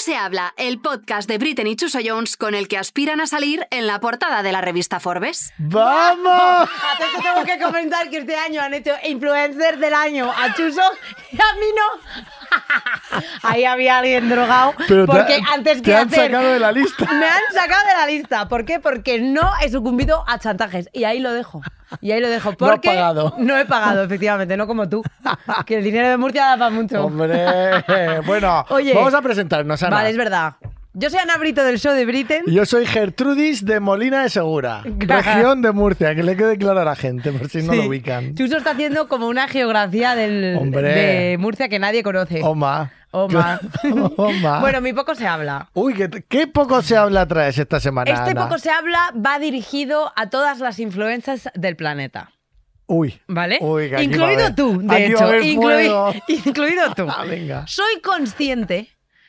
[0.00, 3.66] Se habla, el podcast de Britney y Chuso Jones con el que aspiran a salir
[3.70, 5.52] en la portada de la revista Forbes.
[5.58, 6.68] ¡Vamos!
[7.22, 10.80] Tengo que comentar que este año han hecho influencer del año a Chuso
[11.32, 13.20] y a mí no.
[13.42, 14.74] Ahí había alguien drogado.
[14.88, 17.04] Pero te- porque antes te que han hacer- sacado de la lista.
[17.12, 18.48] Me han sacado de la lista.
[18.48, 18.80] ¿Por qué?
[18.80, 20.88] Porque no he sucumbido a chantajes.
[20.92, 21.60] Y ahí lo dejo.
[22.00, 22.50] Y ahí lo dejo.
[22.50, 23.34] No Porque pagado.
[23.38, 25.02] No he pagado, efectivamente, no como tú.
[25.66, 27.04] Que el dinero de Murcia da para mucho.
[27.04, 27.44] Hombre,
[28.26, 28.94] bueno, Oye.
[28.94, 29.96] vamos a presentarnos, Ana.
[29.96, 30.54] Vale, es verdad.
[30.92, 32.42] Yo soy Ana Brito del show de Britain.
[32.48, 36.84] Yo soy Gertrudis de Molina de Segura, región de Murcia, que le quede claro a
[36.84, 37.88] la gente, por si no lo Sí.
[37.88, 38.34] ubican.
[38.34, 40.82] Chuso está haciendo como una geografía del, Hombre.
[40.92, 42.40] de Murcia que nadie conoce.
[42.42, 42.90] Oma.
[43.12, 43.60] Oma.
[44.16, 44.60] Oma.
[44.60, 45.68] Bueno, mi poco se habla.
[45.74, 48.44] Uy, ¿qué, qué poco se habla traes esta semana, Este Ana?
[48.44, 52.30] poco se habla va dirigido a todas las influencias del planeta.
[52.86, 53.20] Uy.
[53.28, 53.58] ¿Vale?
[53.60, 55.34] Uy, incluido tú, de aquí hecho.
[56.48, 57.06] incluido tú.
[57.16, 57.64] Ah, venga.
[57.66, 58.88] Soy consciente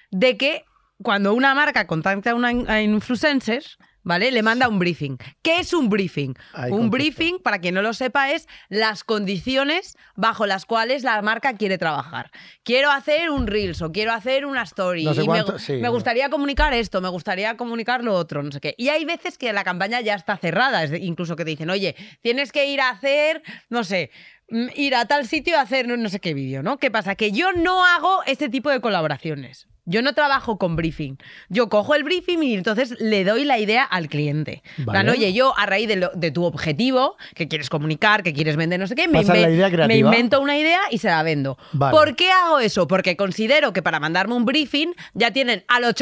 [0.10, 0.66] de que
[1.02, 3.64] cuando una marca contacta a una influencer,
[4.04, 4.32] ¿vale?
[4.32, 5.18] Le manda un briefing.
[5.42, 6.34] ¿Qué es un briefing?
[6.70, 11.54] Un briefing, para quien no lo sepa, es las condiciones bajo las cuales la marca
[11.56, 12.32] quiere trabajar.
[12.64, 15.04] Quiero hacer un Reels o quiero hacer una story.
[15.06, 15.74] No sé y me, cuánto- sí.
[15.74, 18.76] me gustaría comunicar esto, me gustaría comunicar lo otro, no sé qué.
[18.78, 22.52] Y hay veces que la campaña ya está cerrada, incluso que te dicen, oye, tienes
[22.52, 24.12] que ir a hacer, no sé,
[24.50, 26.78] mm, ir a tal sitio a hacer no sé qué vídeo, ¿no?
[26.78, 27.16] ¿Qué pasa?
[27.16, 29.68] Que yo no hago este tipo de colaboraciones.
[29.86, 31.18] Yo no trabajo con briefing.
[31.50, 34.62] Yo cojo el briefing y entonces le doy la idea al cliente.
[34.86, 38.58] Plan, oye, yo a raíz de, lo- de tu objetivo, que quieres comunicar, que quieres
[38.58, 39.48] vender, no sé qué, me, la idea
[39.96, 41.58] invento una idea y se la vendo.
[41.72, 41.98] Vale.
[41.98, 42.88] ¿Por qué hago eso?
[42.88, 45.96] Porque considero que para mandarme un briefing ya tienen a los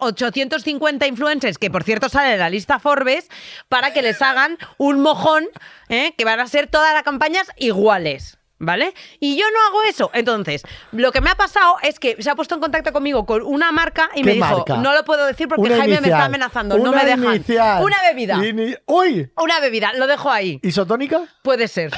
[0.00, 3.28] 850 influencers, que por cierto salen en la lista Forbes,
[3.68, 5.44] para que les hagan un mojón,
[5.88, 6.14] ¿eh?
[6.16, 8.38] que van a ser todas las campañas iguales.
[8.58, 8.94] ¿Vale?
[9.20, 10.10] Y yo no hago eso.
[10.14, 10.62] Entonces,
[10.92, 13.70] lo que me ha pasado es que se ha puesto en contacto conmigo con una
[13.70, 14.76] marca y ¿Qué me dijo, marca?
[14.78, 17.34] no lo puedo decir porque Una Jaime me está amenazando, no me dejan.
[17.36, 17.84] inicial.
[17.84, 18.36] Una bebida.
[18.36, 19.30] Ini- ¡Uy!
[19.36, 20.58] Una bebida, lo dejo ahí.
[20.62, 21.22] ¿Isotónica?
[21.42, 21.92] Puede ser.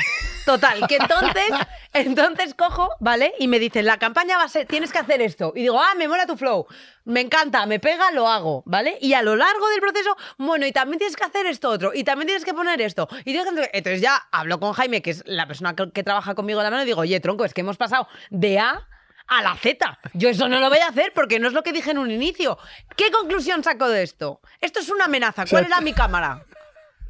[0.48, 1.50] Total, que entonces,
[1.92, 3.34] entonces cojo, ¿vale?
[3.38, 5.52] Y me dicen, la campaña va a ser, tienes que hacer esto.
[5.54, 6.66] Y digo, ah, me mola tu flow.
[7.04, 8.96] Me encanta, me pega, lo hago, ¿vale?
[9.02, 12.02] Y a lo largo del proceso, bueno, y también tienes que hacer esto otro, y
[12.02, 13.08] también tienes que poner esto.
[13.26, 16.34] Y tienes que- Entonces ya hablo con Jaime, que es la persona que, que trabaja
[16.34, 18.88] conmigo en la mano, y digo, oye, tronco, es que hemos pasado de A
[19.26, 19.98] a la Z.
[20.14, 22.10] Yo eso no lo voy a hacer porque no es lo que dije en un
[22.10, 22.56] inicio.
[22.96, 24.40] ¿Qué conclusión saco de esto?
[24.62, 25.44] Esto es una amenaza.
[25.44, 26.46] ¿Cuál era mi cámara?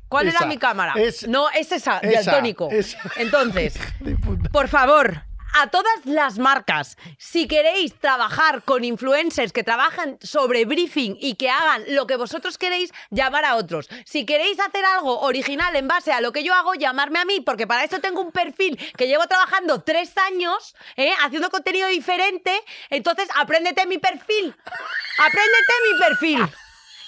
[0.09, 0.95] ¿Cuál esa, era mi cámara?
[0.97, 2.69] es- no, es esa, de esa, altónico.
[2.71, 2.99] esa.
[3.17, 3.75] Entonces,
[4.53, 5.23] por favor,
[5.55, 11.51] a todas las marcas, si queréis trabajar con influencers que trabajan sobre briefing y que
[11.51, 13.89] hagan lo que vosotros queréis, llamar a otros.
[14.05, 17.41] Si queréis hacer algo original en base a lo que yo hago, llamarme a mí,
[17.41, 21.13] porque para eso tengo un perfil que llevo trabajando tres años, ¿eh?
[21.25, 22.53] haciendo contenido diferente.
[22.91, 24.55] Entonces, apréndete mi perfil.
[25.19, 26.55] Apréndete mi perfil.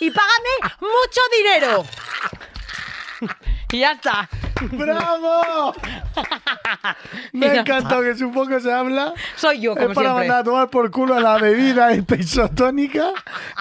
[0.00, 1.84] Y págame mucho dinero.
[3.72, 4.28] Y ya está.
[4.72, 5.72] ¡Bravo!
[7.32, 9.14] Me Ya encantado que un poco se habla.
[9.36, 10.28] Soy yo, como es para siempre.
[10.28, 13.12] mandar a tomar por culo a la bebida esta isotónica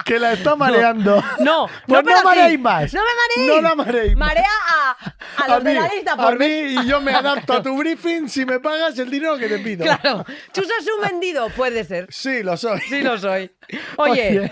[0.04, 1.22] que la está mareando.
[1.38, 2.24] No, pues no, no, sí.
[2.24, 2.92] mareéis más.
[2.92, 3.54] No me mareéis.
[3.56, 4.28] No la mareéis más.
[4.28, 6.70] Marea a, a los de la lista a por mí, ver.
[6.70, 9.84] y yo me adapto a tu briefing si me pagas el dinero que te pido.
[9.84, 10.24] Claro.
[10.52, 12.06] Chuso es un vendido, puede ser.
[12.10, 12.80] Sí, lo soy.
[12.80, 13.50] Sí lo soy.
[13.96, 14.50] Oye,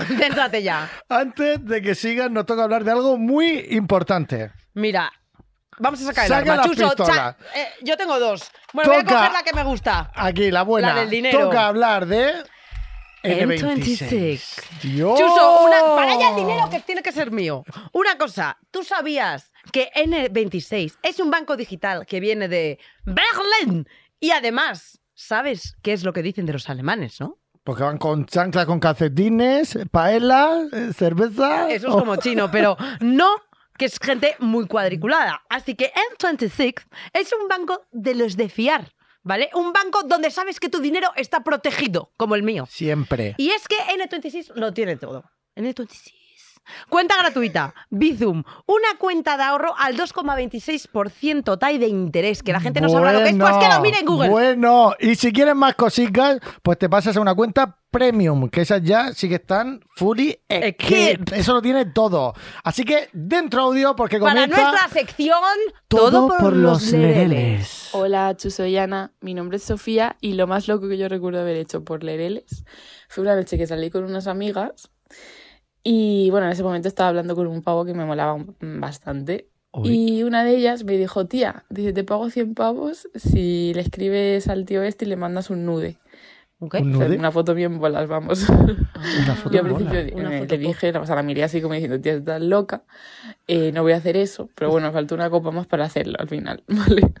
[0.18, 0.90] céntrate ya.
[1.08, 4.50] Antes de que sigas, nos toca hablar de algo muy importante.
[4.74, 5.12] Mira,
[5.78, 6.56] vamos a sacar el Saca arma.
[6.56, 7.14] la Chuso, pistola.
[7.14, 8.50] cha- eh, yo tengo dos.
[8.72, 9.16] Bueno, voy a Toca.
[9.16, 10.10] coger la que me gusta.
[10.14, 10.94] Aquí, la buena.
[10.94, 11.40] La del dinero.
[11.46, 12.32] Toca hablar de.
[13.22, 14.62] N26.
[14.82, 15.18] Dios.
[15.18, 17.64] Chuso, una, para allá el dinero que tiene que ser mío.
[17.92, 23.86] Una cosa, ¿tú sabías que N26 es un banco digital que viene de Berlín?
[24.20, 27.38] Y además, ¿sabes qué es lo que dicen de los alemanes, no?
[27.70, 31.70] Porque van con chancla con calcetines, paella, eh, cerveza.
[31.70, 32.00] Eso es Oh.
[32.00, 33.28] como chino, pero no
[33.78, 35.42] que es gente muy cuadriculada.
[35.48, 36.74] Así que N26
[37.12, 39.50] es un banco de los de fiar, ¿vale?
[39.54, 42.66] Un banco donde sabes que tu dinero está protegido, como el mío.
[42.68, 43.36] Siempre.
[43.38, 45.30] Y es que N26 lo tiene todo.
[45.54, 46.12] N26
[46.88, 52.80] Cuenta gratuita, Bizum, una cuenta de ahorro al 2,26% TAI de interés, que la gente
[52.80, 54.28] no sabrá lo que es, pues que lo mire en Google.
[54.28, 58.82] Bueno, y si quieres más cositas, pues te pasas a una cuenta premium, que esas
[58.82, 61.32] ya sí que están fully equipped.
[61.34, 62.34] Eso lo tiene todo.
[62.62, 65.42] Así que dentro audio, porque Para comienza nuestra sección,
[65.88, 67.88] todo, por, los lereles.
[67.92, 71.40] Hola, Chu, soy Ana, mi nombre es Sofía y lo más loco que yo recuerdo
[71.40, 72.64] haber hecho por Lereles
[73.08, 74.90] fue una noche que salí con unas amigas
[75.82, 79.50] y bueno, en ese momento estaba hablando con un pavo que me molaba bastante
[79.84, 84.48] y una de ellas me dijo, tía, dice, te pago 100 pavos si le escribes
[84.48, 85.96] al tío este y le mandas un nude.
[86.58, 86.74] Ok.
[86.80, 87.18] ¿Un O sea, nude?
[87.18, 88.48] Una foto bien bolas, vamos.
[88.48, 91.74] Una foto Yo al principio Una foto le dije, o sea, la miré así como
[91.74, 92.82] diciendo, tía, estás loca,
[93.46, 96.16] eh, no voy a hacer eso, pero bueno, me faltó una copa más para hacerlo
[96.18, 97.14] al final, ¿vale?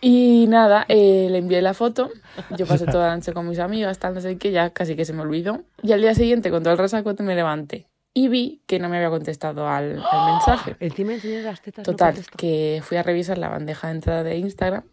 [0.00, 2.10] Y nada, eh, le envié la foto,
[2.56, 5.04] yo pasé toda la noche con mis amigas, tal, no sé qué, ya casi que
[5.04, 5.62] se me olvidó.
[5.82, 8.96] Y al día siguiente, con todo el resacote, me levanté y vi que no me
[8.96, 10.76] había contestado al, al mensaje.
[10.80, 11.86] Encima enseñas las tetas.
[11.86, 12.36] no Total, contesta.
[12.38, 14.84] que fui a revisar la bandeja de entrada de Instagram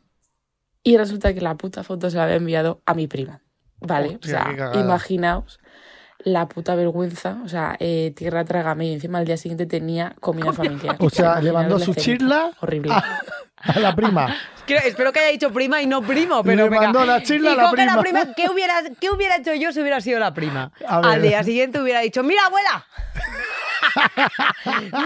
[0.83, 3.41] y resulta que la puta foto se la había enviado a mi prima.
[3.79, 5.59] Vale, Hostia, o sea, imaginaos
[6.27, 10.51] la puta vergüenza, o sea, eh, tierra trágame y encima al día siguiente tenía comida
[10.51, 10.95] familiar.
[10.99, 12.91] O sea, le mandó la su chirla Horrible.
[12.93, 14.35] a la prima.
[14.65, 16.81] Quiero- espero que haya dicho prima y no primo, pero Le venga.
[16.83, 18.33] mandó la chirla Y a la prima.
[18.35, 20.71] ¿qué, hubiera, ¿Qué hubiera hecho yo si hubiera sido la prima?
[20.87, 22.85] Al día siguiente hubiera dicho, mira, abuela.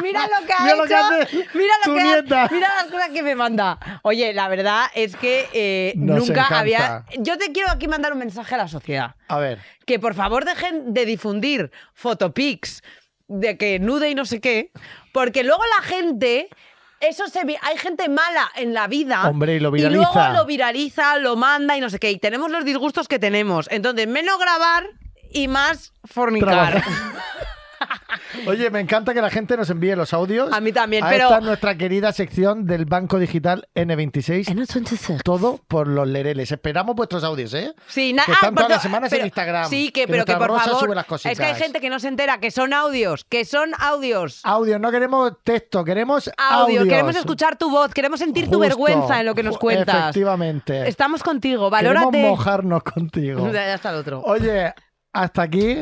[0.01, 0.87] mira lo que ha Mira lo hecho.
[0.87, 2.47] que hace mira lo tu que ha- nieta.
[2.51, 3.77] mira las cosas que me manda.
[4.03, 6.59] Oye, la verdad es que eh, nunca encanta.
[6.59, 7.05] había.
[7.19, 9.15] Yo te quiero aquí mandar un mensaje a la sociedad.
[9.27, 9.59] A ver.
[9.85, 12.83] Que por favor dejen de difundir fotopics
[13.27, 14.71] de que nude y no sé qué,
[15.11, 16.49] porque luego la gente.
[16.99, 19.27] Eso se hay gente mala en la vida.
[19.27, 20.33] Hombre, y lo Y luego viraliza.
[20.33, 22.11] lo viraliza, lo manda y no sé qué.
[22.11, 23.67] Y tenemos los disgustos que tenemos.
[23.71, 24.85] Entonces, menos grabar
[25.31, 26.83] y más fornicar.
[28.47, 30.51] Oye, me encanta que la gente nos envíe los audios.
[30.53, 35.21] A mí también, a pero- esta nuestra querida sección del Banco Digital N26.
[35.23, 36.51] Todo por los lereles.
[36.51, 37.73] Esperamos vuestros audios, ¿eh?
[37.87, 39.69] Sí, na- Que están ah, todas pero- las semanas en Instagram.
[39.69, 40.79] Sí, que, Que pero que por Rosa favor.
[40.85, 43.71] sube las es que hay gente que no se entera que son audios, que son
[43.79, 44.41] audios.
[44.43, 46.85] Audios, no queremos texto, queremos Audio, audios.
[46.85, 49.95] queremos escuchar tu voz, queremos sentir tu vergüenza en lo que nos cuentas.
[49.95, 50.87] Efectivamente.
[50.87, 52.21] Estamos contigo, Queremos valórate.
[52.29, 53.49] mojarnos contigo.
[53.51, 54.21] Ya está el otro.
[54.21, 54.73] Oye,
[55.13, 55.77] hasta aquí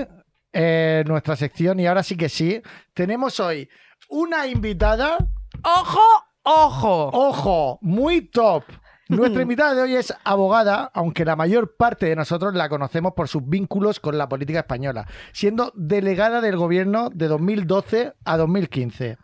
[0.54, 2.62] eh, nuestra sección y ahora sí que sí.
[2.94, 3.70] Tenemos hoy
[4.10, 5.18] una invitada,
[5.64, 6.00] ¡Ojo,
[6.44, 7.10] ojo!
[7.14, 8.64] ojo, muy top.
[9.10, 13.28] Nuestra invitada de hoy es abogada, aunque la mayor parte de nosotros la conocemos por
[13.28, 19.18] sus vínculos con la política española, siendo delegada del gobierno de 2012 a 2015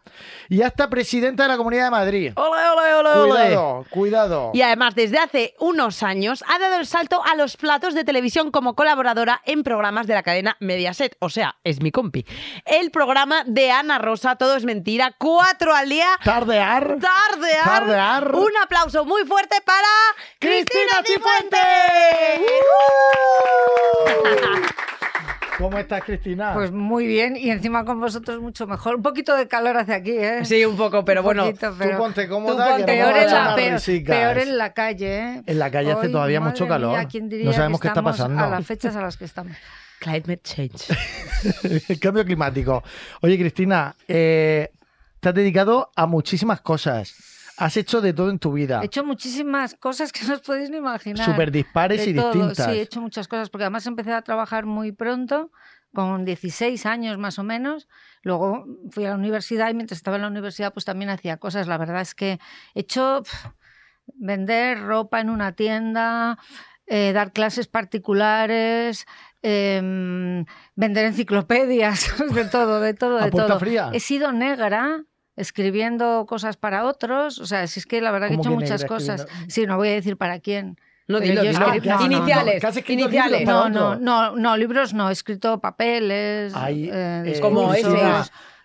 [0.49, 2.33] y hasta presidenta de la Comunidad de Madrid.
[2.35, 3.29] ¡Ole, ole, ole, ole!
[3.29, 4.51] Cuidado, cuidado.
[4.55, 8.49] Y además, desde hace unos años ha dado el salto a los platos de televisión
[8.49, 11.15] como colaboradora en programas de la cadena Mediaset.
[11.19, 12.25] O sea, es mi compi.
[12.65, 16.07] El programa de Ana Rosa, Todo es Mentira, cuatro al día.
[16.23, 16.97] Tardear.
[16.99, 17.63] Tardear.
[17.63, 18.33] Tardear.
[18.33, 19.74] Un aplauso muy fuerte para
[20.39, 21.59] Cristina Cristina Cifuentes.
[25.57, 26.53] ¿Cómo estás, Cristina?
[26.53, 28.95] Pues muy bien, y encima con vosotros mucho mejor.
[28.95, 30.43] Un poquito de calor hace aquí, ¿eh?
[30.43, 31.45] Sí, un poco, pero Un bueno.
[31.45, 34.15] poquito, Tú ponte tú cómoda ponte que nos peor, en la, unas peor, risicas.
[34.17, 35.43] peor en la calle, ¿eh?
[35.45, 37.07] En la calle hace todavía madre mucho mía, calor.
[37.09, 38.43] ¿quién diría No sabemos que qué está pasando.
[38.43, 39.55] A las fechas a las que estamos.
[39.99, 40.87] Climate change.
[41.89, 42.83] El cambio climático.
[43.21, 44.69] Oye, Cristina, eh,
[45.21, 47.13] te has dedicado a muchísimas cosas.
[47.57, 48.81] Has hecho de todo en tu vida.
[48.81, 51.25] He hecho muchísimas cosas que no os podéis ni imaginar.
[51.25, 52.65] Súper dispares De y todo, distintas.
[52.65, 55.51] Sí, he hecho muchas cosas, porque además empecé a trabajar muy pronto,
[55.93, 57.87] con 16 años más o menos.
[58.21, 61.67] Luego fui a la universidad y mientras estaba en la universidad pues también hacía cosas.
[61.67, 62.39] La verdad es que
[62.75, 63.49] he hecho pf,
[64.13, 66.37] vender ropa en una tienda,
[66.85, 69.07] eh, dar clases particulares,
[69.41, 73.59] em, vender enciclopedias, de todo, de todo, ¿A de puerta todo.
[73.59, 73.89] fría?
[73.93, 75.03] He sido negra
[75.35, 78.59] escribiendo cosas para otros, o sea, si es que la verdad que he ¿Cómo hecho
[78.59, 79.19] muchas negra cosas.
[79.21, 79.53] escribiendo?
[79.53, 80.77] Sí, no voy a decir para quién.
[81.07, 81.65] No, dilo, yo dilo.
[81.67, 82.15] escribí- no, no, no.
[82.17, 82.61] iniciales.
[82.61, 83.45] ¿Que has escrito iniciales.
[83.47, 87.87] No, no, no, no, libros no, he escrito papeles, Ay, eh, eh, como ese.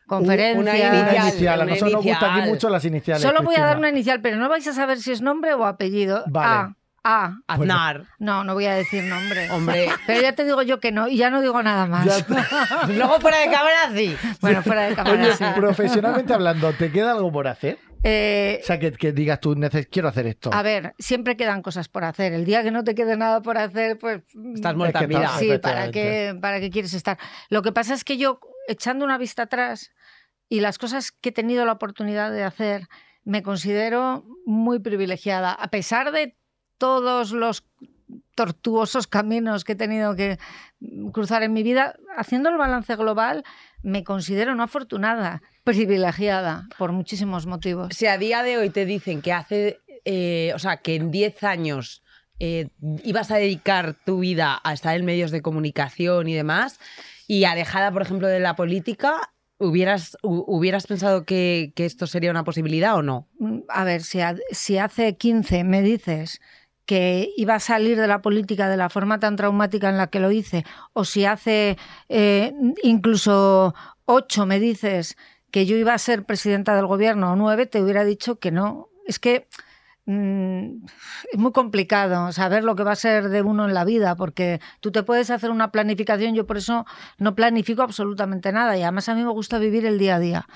[0.07, 0.57] conferencias.
[0.59, 1.61] Una Una inicial.
[1.61, 3.23] A una nosotros nos gusta aquí mucho las iniciales.
[3.23, 5.65] Solo voy a dar una inicial, pero no vais a saber si es nombre o
[5.67, 6.25] apellido.
[6.29, 6.47] Vale.
[6.49, 7.38] A, A.
[7.47, 8.04] Aznar.
[8.19, 9.50] No, no voy a decir nombre.
[9.50, 9.88] Hombre.
[10.07, 12.07] Pero ya te digo yo que no, y ya no digo nada más.
[12.88, 14.16] Luego fuera de cámara, sí.
[14.40, 15.23] Bueno, fuera de cámara.
[15.23, 15.45] Oye, sí.
[15.57, 17.78] profesionalmente hablando, ¿te queda algo por hacer?
[18.02, 19.54] Eh, O sea, que, que digas tú,
[19.90, 20.50] quiero hacer esto.
[20.52, 22.33] a ver, siempre quedan cosas por hacer.
[22.33, 24.23] El día que no te quede nada por hacer, pues
[24.54, 27.19] Estás Es muerta que estás- Sí, ¿para qué, ¿para qué quieres estar?
[27.50, 29.90] Lo que pasa es que yo, echando una vista atrás
[30.49, 32.88] y las cosas que he tenido la oportunidad de hacer,
[33.25, 35.52] me considero muy privilegiada.
[35.52, 36.37] A pesar de
[36.81, 37.63] todos los
[38.35, 40.39] tortuosos caminos que he tenido que
[41.13, 43.45] cruzar en mi vida, haciendo el balance global,
[43.83, 47.95] me considero no afortunada, privilegiada por muchísimos motivos.
[47.95, 51.45] Si a día de hoy te dicen que hace, eh, o sea, que en 10
[51.45, 52.03] años
[52.39, 52.69] eh,
[53.05, 56.81] ibas a dedicar tu vida a estar en medios de comunicación y demás,
[57.29, 62.31] y alejada, por ejemplo, de la política, ¿hubieras, hu- hubieras pensado que, que esto sería
[62.31, 63.29] una posibilidad o no?
[63.39, 66.41] Mm, A ver, si hace 15 me dices
[66.90, 70.18] que iba a salir de la política de la forma tan traumática en la que
[70.18, 71.78] lo hice, o si hace
[72.09, 75.16] eh, incluso 8 me dices
[75.52, 78.88] que yo iba a ser presidenta del gobierno o 9, te hubiera dicho que no.
[79.06, 79.47] Es que
[80.06, 80.85] mm,
[81.32, 84.61] es muy complicado saber lo que va a ser de uno en la vida, porque
[84.80, 86.87] tú te puedes hacer una planificación, yo por eso
[87.18, 90.47] no planifico absolutamente nada, y además a mí me gusta vivir el día a día.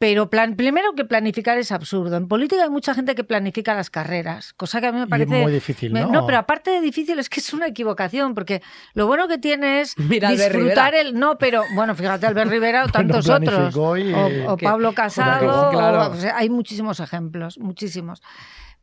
[0.00, 2.16] Pero plan, primero que planificar es absurdo.
[2.16, 5.08] En política hay mucha gente que planifica las carreras, cosa que a mí me Y
[5.08, 5.36] parece...
[5.38, 6.24] es muy difícil, me- ¿no?
[6.24, 8.62] pero aparte de difícil es que es una equivocación, porque
[8.94, 11.18] lo bueno que tiene es Mira, disfrutar el...
[11.18, 13.50] No, pero bueno, fíjate, Albert Rivera o Bueno, tantos otros.
[13.74, 16.02] planificó y- O, o Que- Pablo Casado, claro.
[16.02, 18.22] o- o sea, hay muchísimos ejemplos, muchísimos.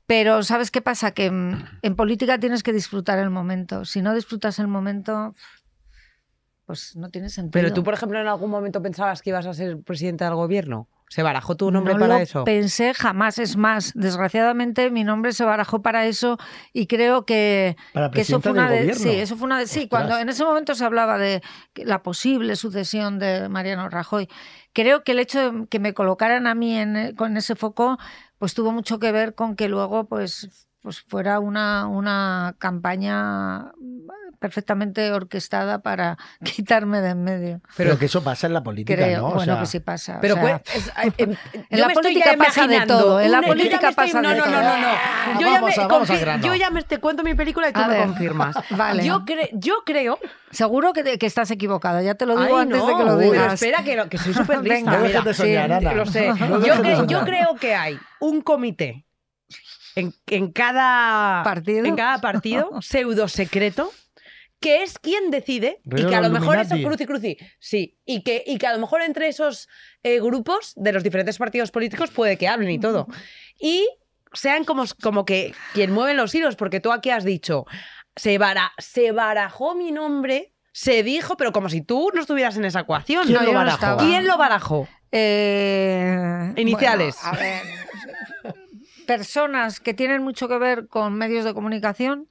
[0.08, 1.12] Pero ¿sabes qué pasa?
[1.12, 3.86] Que mm, en política tienes que disfrutar el momento.
[3.86, 5.34] Si no disfrutas el momento,
[6.66, 7.52] pues no tiene sentido.
[7.54, 10.90] Pero tú, por ejemplo, en algún momento pensabas que ibas a ser presidenta del gobierno.
[11.08, 12.44] ¿Se barajó tu nombre no para lo eso?
[12.44, 13.38] pensé jamás.
[13.40, 16.38] Es más, desgraciadamente mi nombre se barajó para eso
[16.74, 19.04] y creo que, Para que eso fue una del de, gobierno.
[19.12, 19.90] sí, eso fue una de, sí, Ostras.
[19.90, 21.42] cuando en ese momento se hablaba de
[21.76, 24.28] la posible sucesión de Mariano Rajoy.
[24.74, 27.98] Creo que el hecho de que me colocaran a mí en, con ese foco,
[28.40, 33.72] pues tuvo mucho que ver con que luego, pues, pues fuera una, una campaña
[34.40, 37.62] perfectamente orquestada para quitarme de en medio.
[37.76, 39.28] Pero, que eso pasa en la política, Creo, ¿no?
[39.30, 40.18] O bueno, sea, que sí pasa.
[40.18, 41.36] o Pero sea, cue- es- em,
[41.72, 44.54] En la política pasa de todo, en la política estoy- pasa no, de no, todo.
[44.54, 44.88] no, no, no.
[45.28, 46.10] Ah, Yo ya me a- vamos
[46.44, 48.06] yo ya me te cuento mi película y tú A me ver.
[48.06, 48.56] confirmas.
[48.70, 49.04] Vale.
[49.04, 50.20] Yo, cre- yo creo.
[50.52, 53.00] Seguro que, te- que estás equivocado, ya te lo digo Ay, antes no, de que
[53.04, 53.54] lo pero digas.
[53.54, 54.76] espera, que, lo- que soy súper lista.
[54.76, 54.92] Venga.
[54.92, 55.24] No dejes mira.
[55.24, 55.94] de soñar, Ana.
[55.94, 56.28] Lo sé.
[56.28, 57.08] No Yo, dejes de cre- soñar.
[57.08, 59.06] yo creo que hay un comité
[59.96, 61.86] en, en cada ¿Partido?
[61.86, 63.92] en cada partido pseudo secreto
[64.60, 68.24] que es quien decide y Rollo que a lo mejor eso cruci cruci sí y
[68.24, 69.68] que y que a lo mejor entre esos
[70.04, 73.08] eh, grupos de los diferentes partidos políticos puede que hablen y todo
[73.60, 73.88] y
[74.34, 77.66] sean como, como que quien mueve los hilos porque tú aquí has dicho
[78.16, 82.66] se, bara- se barajó mi nombre se dijo pero como si tú no estuvieras en
[82.66, 83.76] esa ecuación ¿Quién No, lo no barajó?
[83.76, 84.04] estaba.
[84.04, 84.88] ¿Quién lo barajó?
[85.12, 87.16] Eh, Iniciales.
[87.22, 87.62] bueno, a ver,
[89.06, 92.28] personas que tienen mucho que ver con medios de comunicación.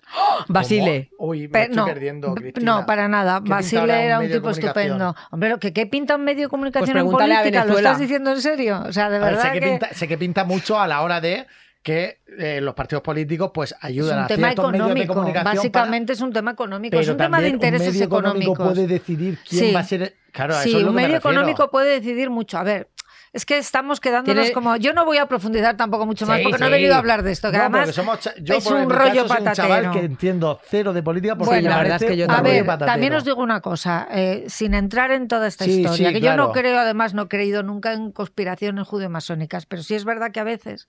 [0.48, 1.10] Basile.
[1.16, 1.30] ¿Cómo?
[1.30, 2.80] Uy, me estoy no, perdiendo, Cristina.
[2.80, 3.40] no, para nada.
[3.42, 5.14] ¿Qué Basile era un tipo estupendo.
[5.30, 7.64] Hombre, ¿lo que, ¿qué pinta un medio de comunicación en a política?
[7.64, 8.82] ¿Lo estás diciendo en serio?
[8.86, 9.70] O sea, de A ver, verdad sé, que que...
[9.70, 11.46] pinta, sé que pinta mucho a la hora de
[11.82, 15.54] que eh, los partidos políticos pues Es ayudan un a ciertos medios de comunicación para-
[15.54, 18.72] básicamente es un tema económico, es un tema de intereses un medio económico económicos.
[18.74, 19.72] puede decidir quién Sí.
[19.74, 22.30] va a ser claro a sí, eso es lo un que medio económico puede decidir
[22.30, 22.56] mucho.
[22.56, 22.88] A ver,
[23.34, 24.76] es que estamos quedándonos Tiene- como.
[24.76, 27.22] Yo no voy a profundizar tampoco mucho más Sí, porque no he venido a hablar
[27.22, 27.50] de esto.
[27.50, 29.82] Que No, además porque somos cha- yo es por un rollo caso soy un chaval
[29.82, 29.92] patatero.
[29.92, 32.64] que entiendo cero de política porque Bueno, la verdad es que yo un A ver,
[32.64, 32.86] patatero.
[32.92, 36.20] también os digo una cosa, eh, sin entrar en toda esta Sí, historia, sí, que
[36.20, 40.30] yo no creo, además no he creído nunca en conspiraciones judio-masónicas, pero sí es verdad
[40.30, 40.86] que a veces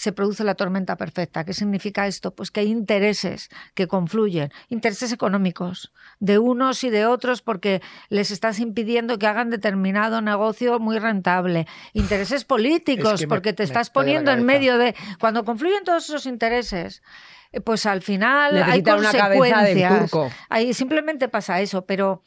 [0.00, 1.44] se produce la tormenta perfecta.
[1.44, 2.34] ¿Qué significa esto?
[2.34, 8.30] Pues que hay intereses que confluyen, intereses económicos de unos y de otros porque les
[8.30, 13.62] estás impidiendo que hagan determinado negocio muy rentable, intereses políticos Es que me- porque te
[13.62, 14.94] me estás poniendo en medio de...
[15.20, 17.02] Cuando confluyen todos esos intereses,
[17.52, 20.10] eh, pues al final hay Necesitan una cabeza del consecuencias.
[20.10, 20.30] turco.
[20.48, 22.22] Ahí simplemente pasa eso, pero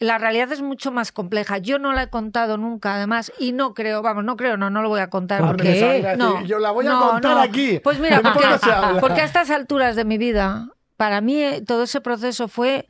[0.00, 1.58] la realidad es mucho más compleja.
[1.58, 4.82] Yo no la he contado nunca, además, y no creo, vamos, no creo, no, no
[4.82, 7.42] lo voy a contar Porque no, yo la voy a no, contar no.
[7.42, 7.80] aquí.
[7.82, 8.20] Pues mira,
[9.00, 12.86] porque a estas alturas de mi vida, para mí eh, todo ese proceso fue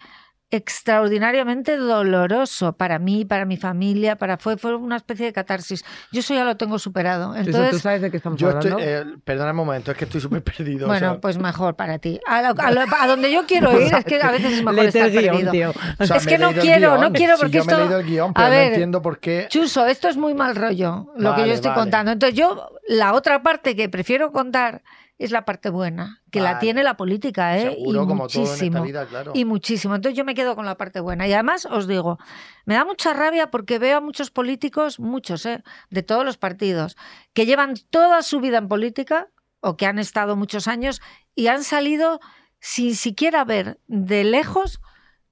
[0.51, 5.85] extraordinariamente doloroso para mí, para mi familia, para fue, fue una especie de catarsis.
[6.13, 7.35] Yo eso ya lo tengo superado.
[7.35, 8.79] Eso, Entonces, ¿Tú sabes de qué estamos yo hablando?
[8.79, 11.75] estoy eh, perdona un momento es que estoy súper perdido o bueno, sea, pues mejor
[11.77, 12.21] para ti.
[12.27, 14.85] A, lo- a lo- a donde yo quiero ir es que a veces es mejor
[14.87, 15.53] estar el guion, perdido.
[15.53, 15.73] tío.
[15.99, 18.01] o sea, es que no quiero, no quiero Sí, porque yo me he esto- leído
[18.01, 21.13] el guion a pero no ver, entiendo por qué Chuso, esto es muy mal rollo,
[21.17, 21.81] lo que yo estoy vale.
[21.83, 22.13] contando.
[22.13, 24.83] Entonces yo, la otra parte que prefiero contar
[25.19, 27.63] es la parte buena, que la tiene la política, ¿eh?
[27.75, 28.83] seguro y como todo en esta muchísimo.
[28.83, 29.97] vida claro Y muchísimo.
[29.97, 31.27] Entonces yo me quedo con la parte buena.
[31.27, 32.19] Y además os digo,
[32.67, 35.65] me da mucha rabia porque veo a muchos políticos, muchos, ¿eh?
[35.91, 36.97] de todos los partidos,
[37.33, 39.29] que llevan toda su vida en política
[39.61, 41.03] o que han estado muchos años
[41.35, 42.21] y han salido
[42.61, 44.81] sin siquiera ver de lejos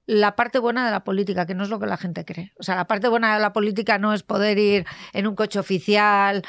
[0.05, 2.53] la parte buena de la política, que no es lo que la gente cree.
[2.57, 5.59] O sea, la parte buena de la política no es poder ir en un coche
[5.59, 6.43] oficial,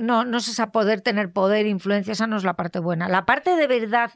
[0.00, 3.08] no, no es esa poder tener poder, influencia, esa no es la parte buena.
[3.08, 4.10] La parte de verdad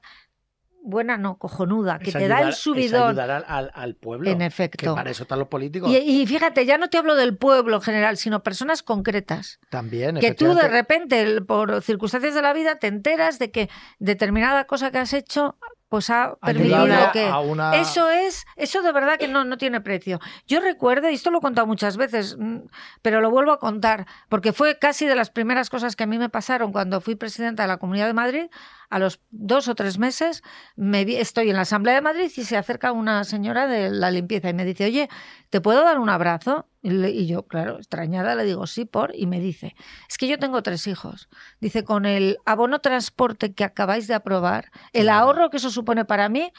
[0.81, 3.09] buena no, cojonuda, que Es te da el es subidón.
[3.11, 4.31] ayudar al, al- al pueblo.
[4.31, 4.95] En Que efecto.
[4.95, 5.91] para eso están los políticos.
[5.91, 9.59] Y, y fíjate, ya no te hablo del pueblo en general, sino personas concretas.
[9.71, 14.65] También, Que tú de repente, por circunstancias de la vida, te enteras de que determinada
[14.67, 16.77] cosa que has hecho pues ha permitido
[17.13, 17.25] que...
[17.27, 20.21] una- Eso es, eso de verdad que no, no tiene precio.
[20.47, 22.59] Yo recuerdo, y esto lo he contado muchas veces, mm,
[23.03, 26.19] pero lo vuelvo a contar, porque fue casi de las primeras cosas que a mí
[26.19, 28.47] me pasaron cuando fui presidenta de la Comunidad de Madrid.
[28.91, 30.43] A los dos o tres meses
[30.75, 34.11] me vi- estoy en la Asamblea de Madrid y se acerca una señora de la
[34.11, 35.11] limpieza y me dice, oye,
[35.51, 36.69] ¿te puedo dar un abrazo?
[36.83, 39.15] Y, le- y yo, claro, extrañada, le digo, sí, por.
[39.15, 39.75] Y me dice,
[40.09, 41.29] es que yo tengo tres hijos.
[41.61, 46.29] Dice, con el abono transporte que acabáis de aprobar, el ahorro que eso supone para
[46.29, 46.53] mí,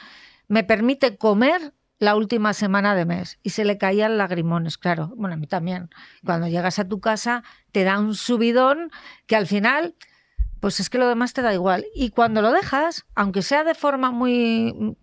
[0.48, 3.38] me permite comer la última semana de mes.
[3.42, 5.12] Y se le caían lagrimones, claro.
[5.16, 5.90] Bueno, a mí también.
[6.24, 7.42] Cuando llegas a tu casa,
[7.72, 8.90] te da un subidón
[9.26, 9.94] que al final
[10.60, 11.86] pues es que lo demás te da igual.
[11.94, 14.96] Y cuando lo dejas, aunque sea de forma muy,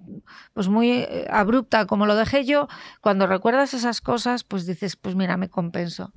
[0.53, 2.67] pues muy eh, abrupta como lo dejé yo,
[3.01, 6.13] cuando recuerdas esas cosas, pues dices, pues mira, me compenso.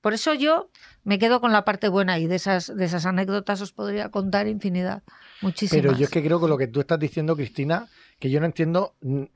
[0.00, 0.68] Por eso yo
[1.04, 4.48] me quedo con la parte buena y de esas, de esas anécdotas os podría contar
[4.48, 5.04] infinidad,
[5.40, 5.80] muchísimas.
[5.80, 7.88] Pero yo es que creo que lo que tú estás diciendo, Cristina,
[8.22, 8.94] que yo no entiendo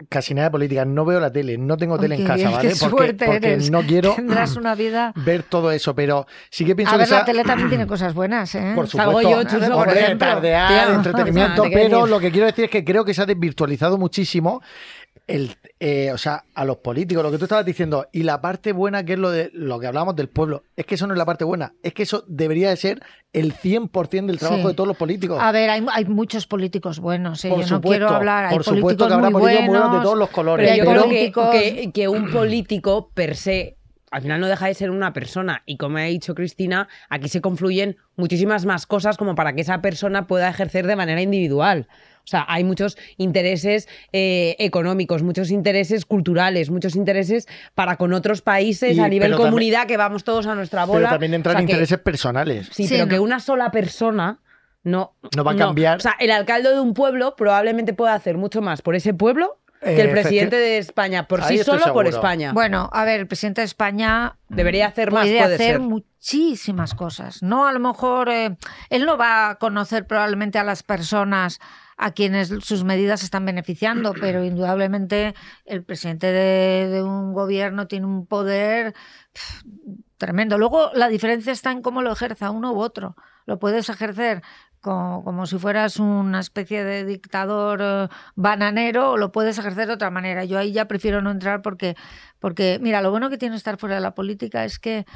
[0.09, 0.85] casi nada de política.
[0.85, 2.69] No veo la tele, no tengo tele en qué casa, ¿vale?
[2.69, 3.69] qué porque suerte porque eres.
[3.69, 5.13] no quiero Tendrás una vida...
[5.27, 7.87] ver todo eso, pero sí que pienso A que ver, la esa- tele también tiene
[7.89, 8.75] cosas buenas, ¿eh?
[8.77, 10.29] Por supuesto, yo, Chuso, por ejemplo.
[10.29, 14.63] tardear, entretenimiento, pero lo que quiero decir es que creo que se ha desvirtualizado muchísimo
[15.27, 18.73] el, eh, o sea, a los políticos, lo que tú estabas diciendo, y la parte
[18.73, 21.19] buena que es lo de lo que hablábamos del pueblo, es que eso no es
[21.19, 23.03] la parte buena, es que eso debería de ser
[23.33, 24.69] el 100% del trabajo Sí.
[24.69, 25.39] de todos los políticos.
[25.41, 27.49] A ver, hay, hay muchos políticos buenos, ¿eh?
[27.49, 29.83] por yo no supuesto, quiero hablar, hay por supuesto políticos que habrá muy políticos buenos,
[29.89, 33.11] buenos de todos los colores, Pero yo pero, creo que, políticos- que- que un político
[33.13, 33.77] per se
[34.13, 37.41] al final no deja de ser una persona y como ha dicho Cristina, aquí se
[37.41, 41.89] confluyen muchísimas más cosas como para que esa persona pueda ejercer de manera individual.
[42.27, 48.43] O sea, hay muchos intereses eh, económicos, muchos intereses culturales, muchos intereses para con otros
[48.43, 50.99] países Y- a nivel también- comunidad que vamos todos a nuestra bola.
[50.99, 52.67] pero también entran O sea, que- intereses personales.
[52.73, 53.11] Sí, Sí, pero no.
[53.11, 54.41] que una sola persona
[54.83, 55.99] no, No va a cambiar.
[55.99, 59.61] O sea, el alcalde de un pueblo probablemente pueda hacer mucho más por ese pueblo
[59.81, 62.09] que el Eh, presidente de España, por Ahí sí solo por seguro.
[62.09, 62.53] España.
[62.53, 65.81] Bueno, a ver, el presidente de España Debería hacer más, puede puede hacer ser.
[65.81, 67.43] muchísimas cosas.
[67.43, 68.57] No, a lo mejor eh,
[68.91, 71.61] él no va a conocer probablemente a las personas
[71.97, 78.07] a quienes sus medidas están beneficiando, pero indudablemente el presidente de, de un gobierno tiene
[78.07, 78.95] un poder
[80.19, 80.59] tremendo.
[80.59, 83.17] Luego la diferencia está en cómo lo ejerza uno u otro.
[83.45, 84.43] Lo puedes ejercer
[84.81, 89.95] co- como, si fueras una especie de dictador eh, bananero o lo puedes ejercer de
[89.95, 90.45] otra manera.
[90.45, 91.97] Yo ahí ya prefiero no entrar porque,
[92.39, 95.07] porque, mira, lo bueno que tiene estar fuera de la política es que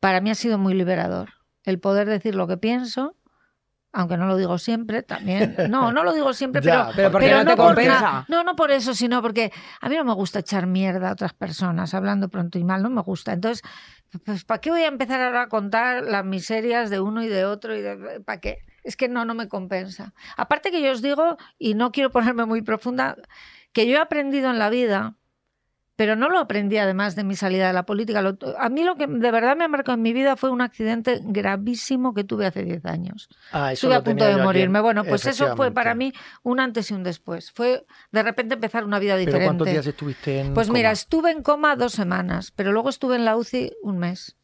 [0.00, 1.30] para mí ha sido muy liberador.
[1.64, 3.14] El poder decir lo que pienso,
[3.98, 5.56] aunque no lo digo siempre, también.
[5.68, 8.24] No, no lo digo siempre, Ya, pero, Pero porque pero no te compensa.
[8.28, 11.34] no, no por eso, sino porque a mí no me gusta echar mierda a otras
[11.34, 13.32] personas, hablando pronto y mal, no me gusta.
[13.32, 13.62] Entonces,
[14.24, 17.44] pues ¿para qué voy a empezar ahora a contar las miserias de uno y de
[17.44, 17.76] otro?
[17.76, 18.58] y de- ¿Para qué?
[18.84, 20.14] Es que no, no me compensa.
[20.36, 23.16] Aparte que yo os digo, y no quiero ponerme muy profunda,
[23.72, 25.16] que yo he aprendido en la vida,
[25.98, 28.22] pero no lo aprendí además de mi salida de la política.
[28.22, 30.60] Lo- a mí lo que de verdad me ha marcado en mi vida fue un
[30.60, 33.28] accidente gravísimo que tuve hace 10 años.
[33.50, 34.80] Ah, Estuve a punto de aquí, morirme.
[34.80, 36.12] Bueno, pues eso fue para mí
[36.44, 37.50] un antes y un después.
[37.50, 39.44] Fue de repente empezar una vida ¿Pero diferente.
[39.44, 40.92] cuántos días estuviste en Pues mira, coma?
[40.92, 44.36] estuve en coma dos semanas, pero luego estuve en la UCI un mes.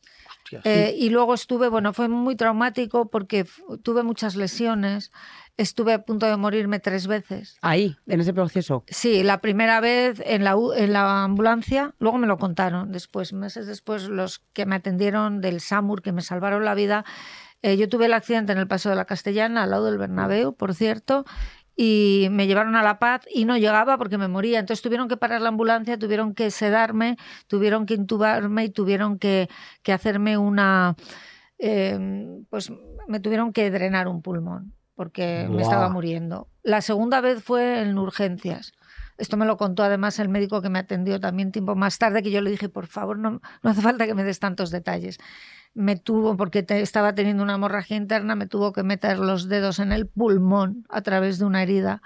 [0.42, 0.68] Hostia, sí.
[0.68, 3.46] Eh, y luego estuve, bueno, fue muy traumático porque
[3.84, 5.12] tuve muchas lesiones.
[5.56, 7.58] Estuve a punto de morirme tres veces.
[7.62, 8.82] Ahí, en ese proceso.
[8.88, 13.68] Sí, la primera vez en la, en la ambulancia, luego me lo contaron después, meses
[13.68, 17.04] después, los que me atendieron del SAMUR, que me salvaron la vida.
[17.62, 20.56] Eh, yo tuve el accidente en el Paso de la Castellana, al lado del Bernabéu,
[20.56, 21.24] por cierto,
[21.76, 24.58] y me llevaron a La Paz y no llegaba porque me moría.
[24.58, 29.48] Entonces tuvieron que parar la ambulancia, tuvieron que sedarme, tuvieron que intubarme y tuvieron que,
[29.82, 30.96] que hacerme una...
[31.58, 32.72] eh, pues
[33.06, 36.48] me tuvieron que drenar un pulmón porque me estaba muriendo.
[36.62, 38.72] La segunda vez fue en urgencias.
[39.16, 42.30] Esto me lo contó además el médico que me atendió también tiempo más tarde, que
[42.32, 45.18] yo le dije, por favor, no, no hace falta que me des tantos detalles.
[45.72, 49.78] Me tuvo, porque te- estaba teniendo una hemorragia interna, me tuvo que meter los dedos
[49.78, 52.02] en el pulmón a través de una herida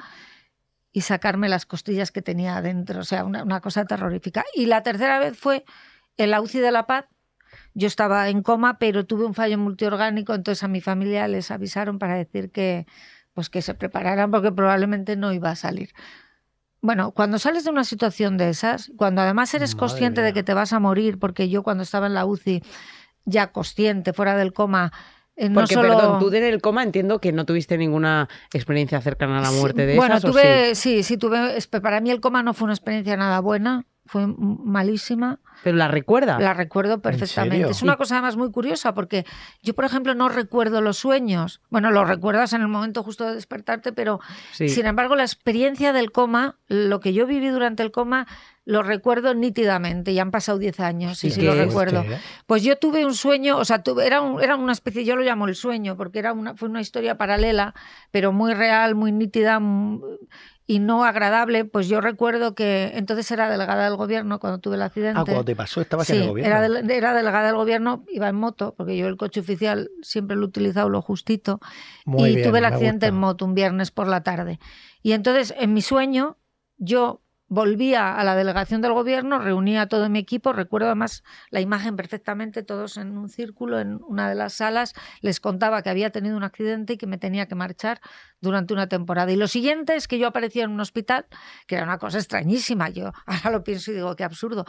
[0.92, 3.00] y sacarme las costillas que tenía adentro.
[3.00, 4.44] O sea, una, una cosa terrorífica.
[4.54, 5.64] Y la tercera vez fue
[6.16, 7.06] en la UCI de La Paz.
[7.74, 11.98] Yo estaba en coma, pero tuve un fallo multiorgánico, entonces a mi familia les avisaron
[11.98, 12.86] para decir que,
[13.34, 15.90] pues que se prepararan porque probablemente no iba a salir.
[16.80, 20.42] Bueno, cuando sales de una situación de esas, cuando además eres Madre consciente de que
[20.44, 22.62] te vas a morir, porque yo cuando estaba en la UCI,
[23.24, 24.92] ya consciente, fuera del coma,
[25.40, 29.00] Eh, no Porque, solo- perdón, tú en el coma entiendo que no tuviste ninguna experiencia
[29.00, 30.96] cercana a la muerte de bueno, esas, ¿o tuve, sí?
[30.96, 31.56] sí, sí, tuve.
[31.80, 35.38] Para mí el coma no fue una experiencia nada buena, fue malísima.
[35.64, 36.40] ¿Pero la recuerdas?
[36.40, 37.70] La recuerdo perfectamente.
[37.70, 39.24] Es una cosa además muy curiosa porque
[39.62, 41.60] yo, por ejemplo, no recuerdo los sueños.
[41.68, 44.20] Bueno, los recuerdas en el momento justo de despertarte, pero
[44.52, 44.68] Sí.
[44.68, 48.26] sin embargo la experiencia del coma, lo que yo viví durante el coma,
[48.64, 50.14] lo recuerdo nítidamente.
[50.14, 52.02] Ya han pasado 10 años y ¿Y sí qué lo recuerdo.
[52.02, 52.20] ¿eh?
[52.46, 55.22] Pues yo tuve un sueño, o sea, tuve- era, un- era una especie, yo lo
[55.22, 57.74] llamo el sueño, porque era una, fue una historia paralela,
[58.12, 60.00] pero muy real, muy nítida mm,
[60.68, 61.64] y no agradable.
[61.64, 65.18] Pues yo recuerdo que entonces era delegada del gobierno cuando tuve el accidente.
[65.18, 66.56] Ah, cuando te pasó estabas Sí, en el gobierno.
[66.56, 70.36] era, del- era delegada del gobierno, iba en moto, porque yo el coche oficial siempre
[70.36, 71.58] lo he utilizado lo justito.
[72.04, 74.60] Muy y bien, tuve el accidente en moto un viernes por la tarde.
[75.02, 76.36] Y entonces, en mi sueño,
[76.76, 81.60] yo volvía a la delegación del gobierno, reunía a todo mi equipo, recuerdo además la
[81.60, 86.10] imagen perfectamente, todos en un círculo en una de las salas, les contaba que había
[86.10, 88.00] tenido un accidente y que me tenía que marchar
[88.40, 89.32] durante una temporada.
[89.32, 91.26] Y lo siguiente es que yo aparecía en un hospital,
[91.66, 94.66] que era una cosa extrañísima, yo ahora lo pienso y digo, qué absurdo.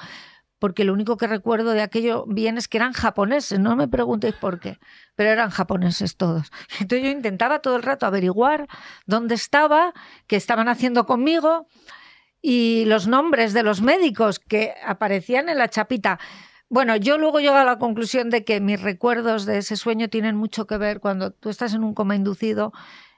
[0.58, 4.36] Porque lo único que recuerdo de aquello bien es que eran japoneses, no me preguntéis
[4.36, 4.78] por qué,
[5.16, 6.52] pero eran japoneses todos.
[6.80, 8.68] Entonces yo intentaba todo el rato averiguar
[9.06, 9.94] dónde estaba,
[10.28, 11.68] qué estaban haciendo conmigo
[12.42, 16.20] y los nombres de los médicos que aparecían en la chapita.
[16.70, 20.36] Bueno, yo luego llego a la conclusión de que mis recuerdos de ese sueño tienen
[20.36, 22.72] mucho que ver cuando tú estás en un coma inducido.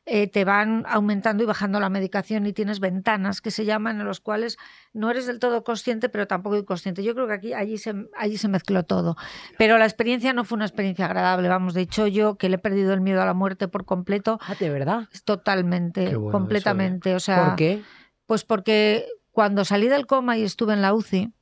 [0.07, 4.07] eh, te van aumentando y bajando la medicación y tienes ventanas que se llaman en
[4.07, 4.57] los cuales
[4.93, 7.03] no eres del todo consciente pero tampoco inconsciente.
[7.03, 9.15] Yo creo que aquí allí se, allí se mezcló todo.
[9.59, 11.49] Pero la experiencia no fue una experiencia agradable.
[11.49, 14.39] Vamos, de hecho yo que le he perdido el miedo a la muerte por completo,
[14.47, 15.07] Ah, ¿de verdad?
[15.23, 16.31] totalmente, eso, ¿eh?
[16.31, 17.13] completamente.
[17.13, 17.83] O sea, ¿Por qué?
[18.31, 21.33] Pues porque cuando salí del coma y estuve en la UCI,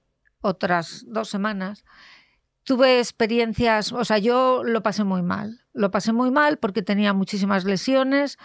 [0.41, 1.85] otras dos semanas,
[2.63, 5.61] tuve experiencias, o sea, yo lo pasé muy mal.
[5.71, 8.39] Lo pasé muy mal porque tenía muchísimas lesiones.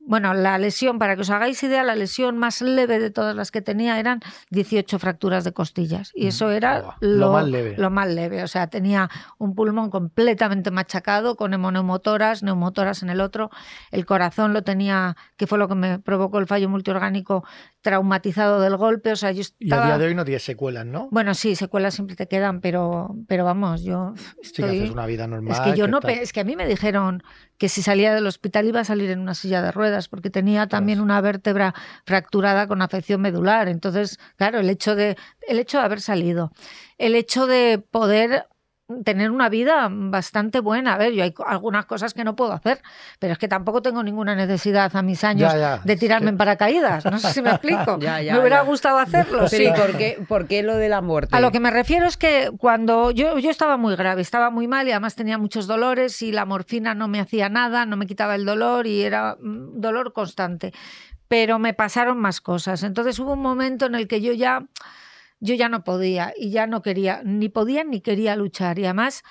[0.00, 3.50] Bueno, la lesión, para que os hagáis idea, la lesión más leve de todas las
[3.50, 4.20] que tenía eran
[4.50, 6.12] 18 fracturas de costillas.
[6.14, 7.74] Y eso era lo, lo más leve.
[7.76, 8.42] lo más leve.
[8.42, 13.50] O sea, tenía un pulmón completamente machacado con hemoneumotoras, neumotoras en el otro.
[13.90, 17.44] El corazón lo tenía, que fue lo que me provocó el fallo multiorgánico,
[17.80, 19.12] traumatizado del golpe.
[19.12, 19.86] O sea, yo Y a estaba...
[19.86, 21.08] día de hoy no tienes secuelas, ¿no?
[21.10, 24.78] Bueno, sí, secuelas siempre te quedan, pero, pero vamos, yo Sí que estoy...
[24.78, 25.52] haces una vida normal.
[25.52, 26.10] Es que yo no, tal.
[26.10, 27.22] es que a mí me dijeron
[27.56, 30.66] que si salía del hospital iba a salir en una silla de ruedas porque tenía
[30.66, 33.68] también una vértebra fracturada con afección medular.
[33.68, 36.52] Entonces, claro, el hecho de el hecho de haber salido,
[36.98, 38.46] el hecho de poder
[39.04, 40.94] tener una vida bastante buena.
[40.94, 42.80] A ver, yo hay algunas cosas que no puedo hacer,
[43.18, 46.26] pero es que tampoco tengo ninguna necesidad a mis años Ya, ya, de es tirarme
[46.26, 47.04] que- en paracaídas.
[47.04, 47.98] No sé si me explico.
[48.00, 48.62] Ya, ya, me hubiera ya.
[48.62, 49.64] gustado hacerlo, Pero sí.
[49.64, 51.36] ¿y por qué, por qué lo de la muerte?
[51.36, 54.68] A lo que me refiero es que cuando yo, yo estaba muy grave, estaba muy
[54.68, 58.06] mal y además tenía muchos dolores y la morfina no me hacía nada, no me
[58.06, 60.72] quitaba el dolor y era mm, dolor constante.
[61.28, 62.82] Pero me pasaron más cosas.
[62.82, 64.62] Entonces hubo un momento en el que yo ya,
[65.40, 68.78] yo ya no podía y ya no quería, ni podía ni quería luchar.
[68.78, 69.22] Y además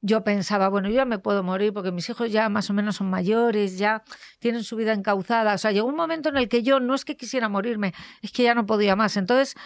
[0.00, 2.96] yo pensaba, bueno, yo ya me puedo morir porque mis hijos ya más o menos
[2.96, 4.04] son mayores, ya
[4.38, 5.54] tienen su vida encauzada.
[5.54, 8.30] O sea, llegó un momento en el que yo no es que quisiera morirme, es
[8.30, 9.16] que ya no podía más.
[9.16, 9.56] Entonces,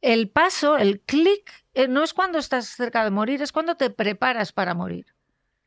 [0.00, 3.90] el paso, el clic, eh, no es cuando estás cerca de morir, es cuando te
[3.90, 5.06] preparas para morir.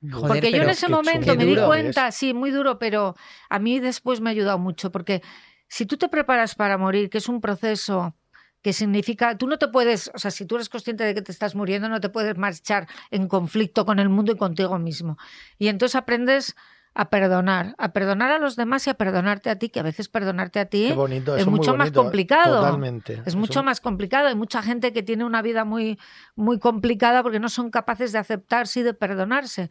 [0.01, 3.15] Joder, porque yo en ese momento me di cuenta, sí, muy duro, pero
[3.49, 5.21] a mí después me ha ayudado mucho, porque
[5.67, 8.15] si tú te preparas para morir, que es un proceso
[8.61, 11.31] que significa, tú no te puedes, o sea, si tú eres consciente de que te
[11.31, 15.17] estás muriendo, no te puedes marchar en conflicto con el mundo y contigo mismo.
[15.57, 16.55] Y entonces aprendes
[16.93, 20.09] a perdonar, a perdonar a los demás y a perdonarte a ti, que a veces
[20.09, 22.03] perdonarte a ti bonito, es mucho más bonito, ¿eh?
[22.03, 22.55] complicado.
[22.57, 23.13] Totalmente.
[23.13, 24.27] es Eso- mucho más complicado.
[24.27, 25.97] Hay mucha gente que tiene una vida muy,
[26.35, 29.69] muy complicada porque no son capaces de aceptarse y de perdonarse.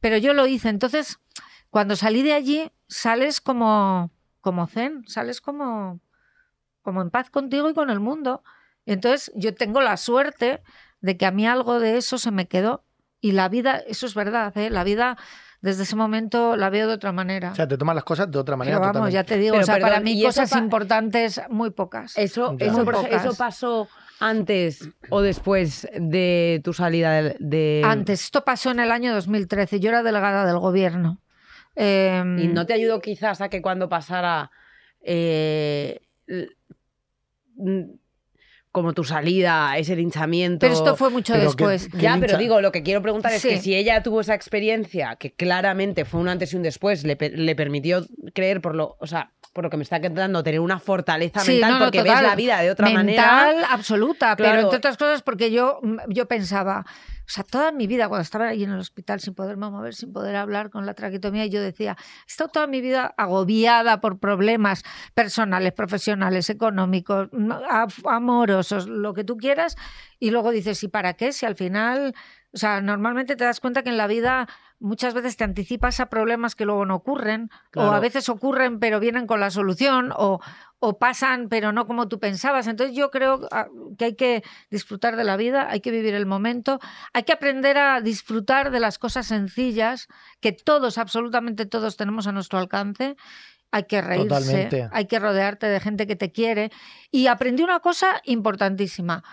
[0.00, 0.70] Pero yo lo hice.
[0.70, 1.20] Entonces,
[1.68, 6.00] cuando salí de allí, sales como, como zen, sales como,
[6.82, 8.42] como en paz contigo y con el mundo.
[8.86, 10.62] Entonces, yo tengo la suerte
[11.00, 12.84] de que a mí algo de eso se me quedó.
[13.20, 14.68] Y la vida, eso es verdad, ¿eh?
[14.70, 15.16] la vida
[15.60, 17.52] desde ese momento la veo de otra manera.
[17.52, 18.78] O sea, te tomas las cosas de otra manera.
[18.78, 19.14] Pero vamos, totalmente.
[19.14, 22.18] ya te digo, Pero, o sea, para mí ¿y eso cosas pa- importantes muy pocas.
[22.18, 23.24] Eso, eso, Muy por- pocas.
[23.24, 27.36] eso pasó antes o después de tu salida de...
[27.38, 31.20] de- Antes, esto pasó en el año 2013, yo era delegada del gobierno.
[31.76, 34.50] Em, ¿Y no te ayudó quizás a que cuando pasara
[35.00, 36.00] eh,
[38.70, 40.60] como tu salida, ese linchamiento...
[40.60, 41.88] pero esto fue mucho Pero después.
[41.88, 44.34] que Ya, lincha- pero digo, lo que quiero preguntar es que si ella tuvo esa
[44.34, 48.96] experiencia, que claramente fue un antes y un después, le, le permitió creer por lo,
[48.98, 51.84] o sea, por lo que me está contando, tener una fortaleza Sí, mental no, no,
[51.86, 52.14] porque total.
[52.14, 53.68] ves la vida de otra Mental, manera.
[53.72, 58.22] absoluta, pero entre otras cosas porque yo, yo pensaba, o sea, toda mi vida, cuando
[58.22, 61.60] estaba ahí en el hospital sin poderme mover, sin poder hablar con la traqueotomía, yo
[61.60, 64.84] decía, he estado toda mi vida agobiada por problemas
[65.14, 69.76] personales, profesionales, económicos, af- amorosos, lo que tú quieras,
[70.18, 71.32] y luego dices, ¿y para qué?
[71.32, 72.14] Si al final,
[72.54, 74.48] o sea, normalmente te das cuenta que en la vida
[74.82, 79.00] muchas veces te anticipas a problemas que luego no ocurren, o a veces ocurren pero
[79.00, 80.40] vienen con la solución, o,
[80.80, 82.66] o pasan pero no como tú pensabas.
[82.66, 86.26] Entonces yo creo ah, que hay que disfrutar de la vida, hay que vivir el
[86.26, 86.80] momento,
[87.12, 90.08] hay que aprender a disfrutar de las cosas sencillas
[90.40, 93.16] que todos, absolutamente todos tenemos a nuestro alcance.
[93.74, 94.88] Hay que reírse, Totalmente.
[94.92, 96.70] hay que rodearte de gente que te quiere.
[97.10, 99.24] Y aprendí una cosa importantísima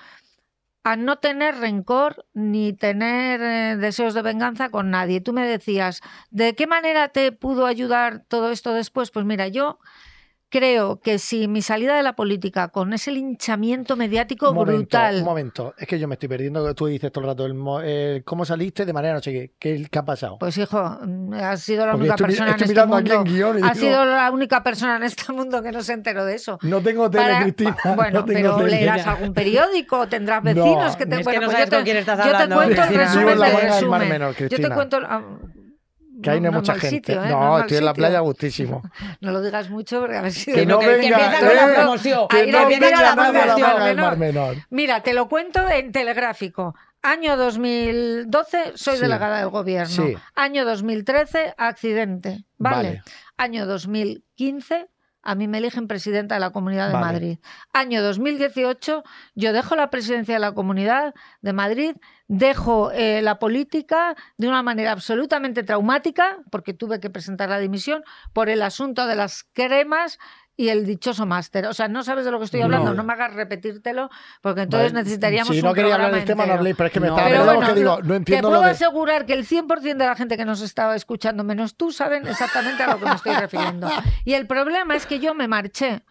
[0.84, 5.22] a no tener rencor ni tener eh, deseos de venganza con nadie.
[5.22, 9.12] Tú me decías, ¿de qué manera te pudo ayudar todo esto después?
[9.12, 9.80] Pues mira, yo
[10.50, 15.18] creo que si mi salida de la política con ese linchamiento mediático Un momento, brutal,
[15.18, 15.74] un momento.
[15.78, 16.74] Es que yo me estoy perdiendo.
[16.76, 19.52] Tú dices todo el rato el el cómo saliste de manera no sé qué.
[19.60, 20.38] ¿Qué, qué ha pasado?
[20.40, 23.24] pues hijo, mm, has sido la Porque única estoy, persona estoy en este en mundo.
[23.24, 26.26] guion y Has digo, sido la única persona en este mundo que no se enteró
[26.26, 26.58] de eso.
[26.64, 27.78] no tengo tele, Para- Cristina.
[27.96, 28.72] bueno, no tengo pero tele.
[28.72, 31.70] leerás algún periódico, tendrás No, vecinos que te es que bueno, no pues sabes yo
[31.70, 33.04] te- con quién estás Yo te hablando, cuento el Cristina.
[33.06, 34.10] resumen del Mar resumen.
[34.10, 35.22] Menor, Yo te cuento ah,
[36.22, 36.96] Que ahí no hay no mucha mal gente.
[37.14, 37.30] sitio, ¿eh?
[37.30, 38.82] no, mal estoy en la playa gustísimo.
[39.22, 41.46] No lo digas mucho porque a ver si Que no, no que- que venga, empieza
[41.48, 42.28] con la eh, promoción.
[42.28, 44.10] que Ahí no no venga la promoción, Manga del menor.
[44.10, 44.56] Mar Menor.
[44.70, 46.76] Mira, te lo cuento en telegráfico.
[47.02, 49.02] Año 2012, soy Sí.
[49.02, 49.88] delegada del gobierno.
[49.88, 50.16] Sí.
[50.36, 52.44] Año 2013, accidente.
[52.58, 52.76] ¿Vale?
[52.76, 53.04] Vale.
[53.38, 54.88] Año 2015,
[55.22, 57.06] a mí me eligen presidenta de la Comunidad de Vale.
[57.06, 57.40] Madrid.
[57.74, 59.04] Año 2018,
[59.36, 61.96] yo dejo la presidencia de la Comunidad de Madrid,
[62.28, 68.04] dejo eh, la política de una manera absolutamente traumática, porque tuve que presentar la dimisión,
[68.34, 70.20] por el asunto de las cremas
[70.60, 71.67] y el dichoso máster.
[71.67, 72.95] O sea, no sabes de lo que estoy hablando, No.
[72.98, 74.10] no, me hagas repetírtelo,
[74.41, 76.93] porque entonces Vale, necesitaríamos Si no un quería hablar del tema, no habléis, pero es
[76.93, 78.72] que me No, estaba Pero bueno, que digo, no te entiendo puedo lo de.
[78.74, 82.84] asegurar que el 100% de la gente que nos estaba escuchando, menos tú, saben exactamente
[82.84, 83.89] a lo que me estoy refiriendo.
[84.26, 86.02] Y el problema es que yo me marché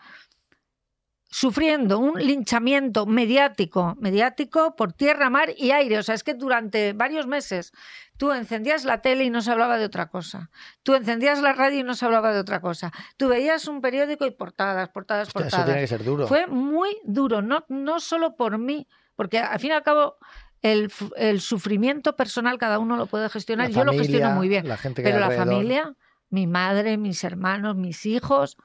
[1.30, 5.98] sufriendo un linchamiento mediático, mediático por tierra, mar y aire.
[5.98, 7.72] O sea, es que durante varios meses
[8.16, 10.50] tú encendías la tele y no se hablaba de otra cosa.
[10.82, 12.92] Tú encendías la radio y no se hablaba de otra cosa.
[13.16, 15.64] Tú veías un periódico y portadas, portadas, Hostia, portadas.
[15.64, 16.26] eso tiene que ser duro.
[16.26, 20.16] Fue muy duro, no, no solo por mí, porque al fin y al cabo
[20.62, 20.90] el,
[21.40, 23.70] sufrimiento personal cada uno lo puede gestionar.
[23.70, 25.46] Yo lo gestiono muy bien, La gente que pero la alrededor.
[25.46, 25.94] familia,
[26.30, 28.56] mi madre, mis hermanos, mis hijos,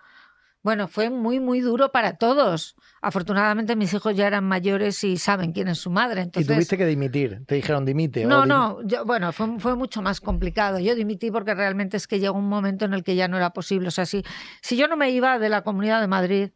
[0.63, 2.75] bueno, fue muy, muy duro para todos.
[3.01, 6.21] Afortunadamente mis hijos ya eran mayores y saben quién es su madre.
[6.21, 7.43] Y Entonces, tuviste que dimitir.
[7.45, 8.25] Te dijeron dimite.
[8.25, 10.79] no, dim- no, yo- bueno, fue, fue mucho más complicado.
[10.79, 13.51] Yo dimití porque realmente es que llegó un momento en el que ya no era
[13.51, 13.89] posible.
[13.89, 14.23] O sea, si,
[14.61, 16.49] si yo no me iba de la Comunidad de Madrid,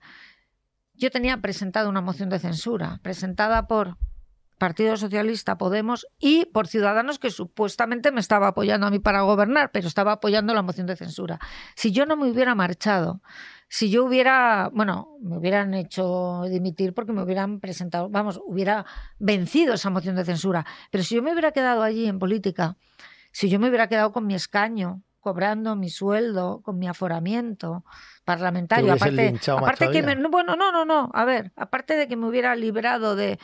[0.93, 3.97] yo tenía presentado una moción de censura, presentada por
[4.57, 9.71] Partido Socialista, Podemos y por Ciudadanos que supuestamente me estaba apoyando a mí para gobernar,
[9.71, 11.39] pero estaba apoyando la moción de censura.
[11.75, 13.21] Si yo no me hubiera marchado,
[13.69, 18.85] si yo hubiera, bueno, me hubieran hecho dimitir porque me hubieran presentado, vamos, hubiera
[19.19, 22.77] vencido esa moción de censura, pero si yo me hubiera quedado allí en política,
[23.31, 27.83] si yo me hubiera quedado con mi escaño, cobrando mi sueldo, con mi aforamiento
[28.23, 32.27] parlamentario, aparte, aparte que me, bueno, no, no, no, a ver, aparte de que me
[32.27, 33.37] hubiera librado de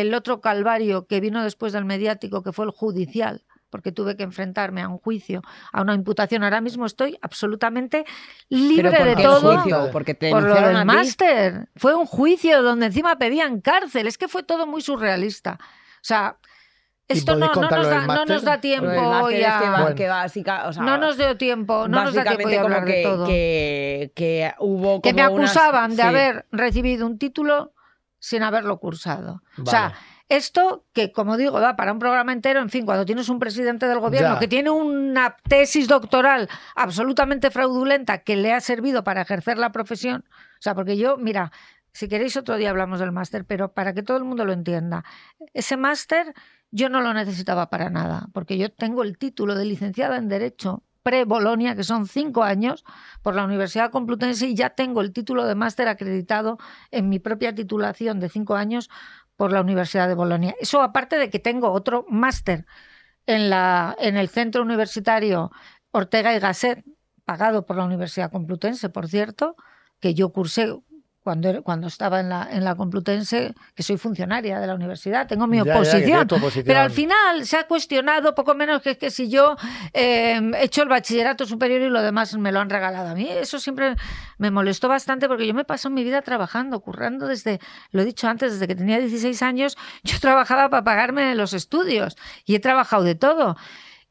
[0.00, 4.24] el otro calvario que vino después del mediático, que fue el judicial, porque tuve que
[4.24, 6.42] enfrentarme a un juicio, a una imputación.
[6.42, 8.04] Ahora mismo estoy absolutamente
[8.48, 9.88] libre ¿Pero por de todo juicio?
[9.92, 11.68] Porque te por lo del a máster.
[11.76, 14.06] Fue un juicio donde encima pedían cárcel.
[14.08, 15.58] Es que fue todo muy surrealista.
[15.60, 16.36] O sea,
[17.06, 18.88] ¿Y esto no, no nos da, no nos tiempo
[19.22, 19.96] hoy es que, a- va- Bueno.
[19.96, 22.84] que básica- o sea, No nos dio tiempo, no nos da tiempo de como hablar
[22.84, 23.26] de que, todo.
[23.26, 26.02] que, que hubo que me unas- acusaban de sí.
[26.02, 27.72] haber recibido un título
[28.20, 29.42] sin haberlo cursado.
[29.60, 29.94] O sea,
[30.28, 33.86] esto que, como digo, da para un programa entero, en fin, cuando tienes un presidente
[33.88, 34.38] del gobierno Ya.
[34.38, 40.24] que tiene una tesis doctoral absolutamente fraudulenta que le ha servido para ejercer la profesión,
[40.28, 41.50] o sea, porque yo, mira,
[41.92, 45.04] si queréis otro día hablamos del máster, pero para que todo el mundo lo entienda,
[45.54, 46.32] ese máster
[46.70, 50.84] yo no lo necesitaba para nada, porque yo tengo el título de licenciada en Derecho
[51.02, 52.84] pre-Bolonia, que son cinco años,
[53.22, 56.58] por la Universidad Complutense y ya tengo el título de máster acreditado
[56.90, 58.90] en mi propia titulación de cinco años
[59.36, 60.54] por la Universidad de Bolonia.
[60.60, 62.66] Eso aparte de que tengo otro máster
[63.26, 65.50] en, la, en el centro universitario
[65.92, 66.84] Ortega y Gasset,
[67.24, 69.56] pagado por la Universidad Complutense, por cierto,
[70.00, 70.74] que yo cursé
[71.22, 75.26] cuando, era- cuando estaba en la, en la Complutense, que soy funcionaria de la universidad,
[75.26, 76.20] tengo mi Ya, ya, oposición.
[76.30, 76.64] oposición.
[76.66, 79.56] Pero al final se ha cuestionado poco menos que, que si yo
[79.92, 83.28] eh, he hecho el bachillerato superior y lo demás me lo han regalado a mí.
[83.28, 83.96] Eso siempre
[84.38, 88.26] me molestó bastante porque yo me paso mi vida trabajando, currando desde, lo he dicho
[88.28, 93.02] antes, desde que tenía 16 años, yo trabajaba para pagarme los estudios y he trabajado
[93.04, 93.56] de todo.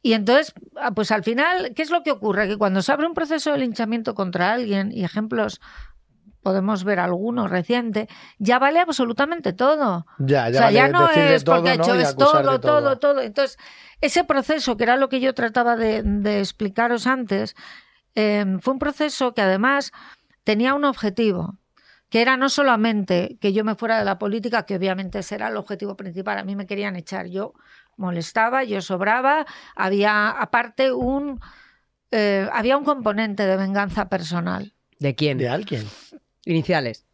[0.02, 2.48] Y entonces, ah, pues al final, ¿qué es lo que ocurre?
[2.48, 5.60] Que cuando se abre un proceso de linchamiento contra alguien, y ejemplos
[6.42, 10.06] podemos ver alguno reciente, ya vale absolutamente todo.
[10.20, 11.84] Ya, O ya, sea, ya vale no es porque todo, ha ¿no?
[11.84, 13.58] hecho es todo, todo, todo, Entonces,
[14.02, 17.56] ese proceso, que era lo que yo trataba de, de explicaros antes,
[18.16, 19.92] eh, fue un proceso que además
[20.44, 21.58] tenía un objetivo,
[22.10, 25.50] que era no solamente que yo me fuera de la política, que obviamente ese era
[25.50, 27.54] el objetivo principal, a mí me querían echar, yo
[27.98, 31.40] molestaba, yo sobraba, había aparte un,
[32.12, 34.74] eh, había un componente de venganza personal.
[34.98, 35.38] ¿De quién?
[35.38, 35.86] De alguien.
[36.46, 37.06] Iniciales.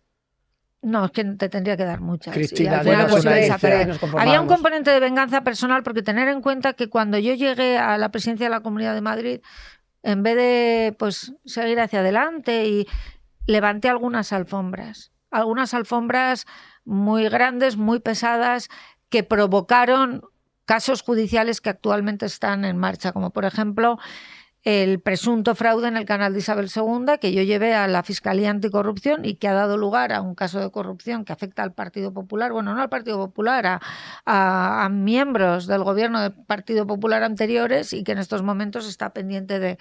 [0.81, 2.33] No, es que te tendría que dar muchas.
[2.33, 4.03] Cristina, y al final dinos pues.
[4.03, 7.79] Nos Había un componente de venganza personal porque tener en cuenta que cuando yo llegué
[7.79, 9.41] a la presidencia de la Comunidad de Madrid,
[10.03, 12.87] en vez de pues seguir hacia adelante y
[13.47, 16.45] levanté algunas alfombras, algunas alfombras
[16.83, 18.69] muy grandes, muy pesadas
[19.09, 20.21] que provocaron
[20.65, 23.97] casos judiciales que actualmente están en marcha, como por ejemplo
[24.65, 28.49] el presunto fraude en el canal de Isabel II que yo llevé a la Fiscalía
[28.49, 32.11] Anticorrupción y que ha dado lugar a un caso de corrupción que afecta al Partido
[32.13, 33.81] Popular, bueno, no al Partido Popular, a,
[34.25, 39.11] a- a miembros del gobierno del Partido Popular anteriores y que en estos momentos está
[39.11, 39.77] pendiente de,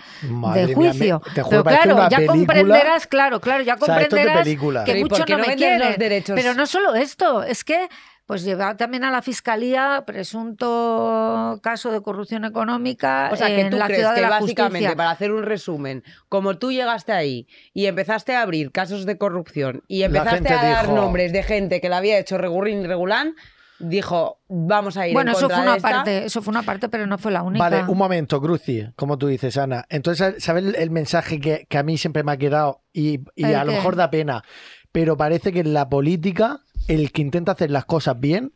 [0.74, 1.22] juicio.
[1.26, 2.36] me- te juro, Pero claro, ya película.
[2.38, 5.24] comprenderás, claro, claro, ya O sea, esto es de comprenderás que Pero ¿y por mucho
[5.32, 5.56] no no me
[5.96, 6.34] derechos?
[6.36, 7.88] Pero no solo esto, es que
[8.26, 13.70] pues lleva también a la fiscalía presunto caso de corrupción económica O sea, que en
[13.70, 14.96] tú la crees ciudad que de la básicamente, justicia.
[14.96, 19.82] para hacer un resumen, como tú llegaste ahí y empezaste a abrir casos de corrupción
[19.88, 23.34] y empezaste a dar dijo- nombres de gente que la había hecho regulín y regulán,
[23.78, 25.90] dijo, vamos a ir Bueno, en eso fue de una esta.
[25.90, 27.68] parte, eso fue una parte, pero no fue la única.
[27.68, 29.84] Vale, un momento, Cruci, como tú dices, Ana.
[29.90, 32.80] Entonces, ¿sabes el- el mensaje que, que a mí siempre me ha quedado?
[32.92, 34.44] Y, y ¿El a lo mejor da pena,
[34.92, 38.52] pero parece que en la política, el que intenta hacer las cosas bien,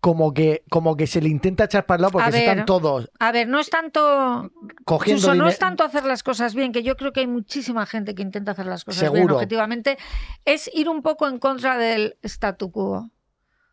[0.00, 3.10] como que, como que se le intenta echar para el lado porque ver, están todos
[3.18, 4.52] A ver, no es tanto
[4.84, 8.14] cogiendo no es tanto hacer las cosas bien, que yo creo que hay muchísima gente
[8.14, 9.98] que intenta hacer las cosas bien objetivamente,
[10.44, 13.10] es ir un poco en contra del statu quo.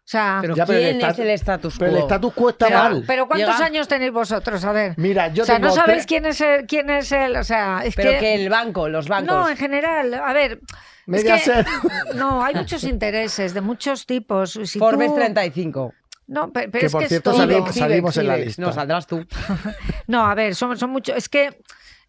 [0.06, 1.80] O sea, Pero Ya, pero el ¿quién es el status quo?
[1.86, 3.04] Pero el status quo está pero, mal.
[3.08, 4.66] pero ¿cuántos Llega- años tenéis vosotros?
[4.66, 4.94] A ver.
[4.98, 7.82] Mira, yo o sea, tengo no sabéis quién es el, quién es el, o sea,
[7.86, 9.34] es Pero que, que el banco, los bancos.
[9.34, 10.60] no, en general, a ver, es
[11.08, 11.66] Mediaset.
[11.66, 14.60] que no, hay muchos intereses de muchos tipos.
[14.66, 15.94] Si Forbes tú- 35.
[16.28, 17.40] No, pe- pero, Que es por que es cierto todo.
[17.74, 18.62] salimos- en la lista.
[18.62, 19.26] No, saldrás tú.
[20.08, 21.16] No, a ver, son, son muchos.
[21.16, 21.62] Es que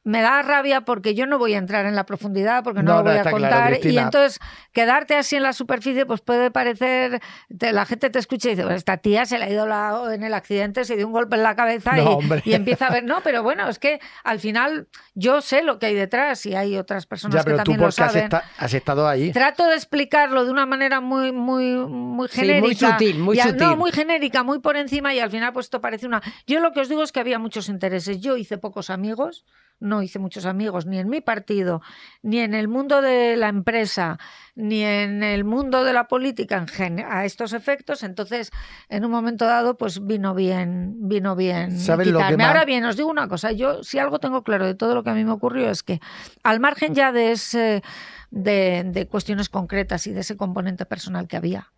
[0.05, 2.99] me da rabia porque yo no voy a entrar en la profundidad, porque no, No,
[2.99, 3.79] lo voy a claro, contar.
[3.85, 4.39] y entonces,
[4.73, 7.21] quedarte así en la superficie, pues puede parecer.
[7.59, 10.03] te- la gente te escucha y dice, "Bueno, esta tía se le ha ido la-
[10.13, 13.05] en el accidente, se dio un golpe en la cabeza No, y, empieza a ver.
[13.05, 16.77] No, pero bueno, es que al final yo sé lo que hay detrás y hay
[16.77, 18.25] otras personas Ya, que pero tú también lo porque has, saben.
[18.25, 19.33] esta- has estado ahí.
[19.33, 22.67] Trato de explicarlo de una manera muy, muy, muy Sí, genérica.
[22.67, 23.63] muy sutil, muy al- sutil.
[23.67, 26.21] No, muy genérica, muy por encima y al final pues esto parece una...
[26.47, 28.21] Yo lo que os digo es que había muchos intereses.
[28.21, 29.45] Yo hice pocos amigos,
[29.81, 31.83] no hice muchos amigos ni en mi partido,
[32.23, 34.19] ni en el mundo de la empresa,
[34.55, 38.03] ni en el mundo de la política en a estos efectos.
[38.03, 38.51] Entonces,
[38.89, 42.37] en un momento dado, pues vino bien, vino bien ¿Sabes lo que quitarme.
[42.39, 43.53] más- Ahora bien, os digo una cosa.
[43.53, 46.01] Yo, si algo tengo claro de todo lo que a mí me ocurrió es que,
[46.43, 47.83] al margen ya de ese
[48.31, 51.73] de, de cuestiones concretas y de ese componente personal que había.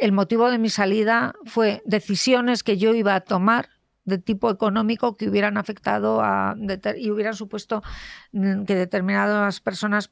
[0.00, 3.68] El motivo de mi salida fue decisiones que yo iba a tomar
[4.04, 7.82] de tipo económico que hubieran afectado a deter- y hubieran supuesto
[8.32, 10.08] mm, que determinadas personas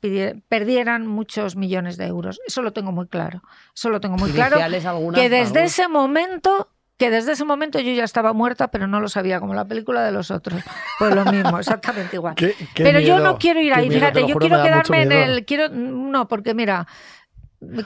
[0.49, 2.41] perdieran muchos millones de euros.
[2.47, 3.43] Eso lo tengo muy claro.
[3.75, 4.59] Eso lo tengo muy claro.
[4.63, 5.73] Algunas, Que desde algunas.
[5.73, 9.55] ese momento que desde ese momento yo ya estaba muerta, pero no lo sabía, como
[9.55, 10.61] la película de los otros.
[10.99, 12.35] Pues lo mismo, exactamente igual.
[12.35, 15.45] Qué- qué Pero yo no quiero ir ahí, miedo, fíjate, yo quiero quedarme en el.
[15.47, 16.87] quiero No, porque mira,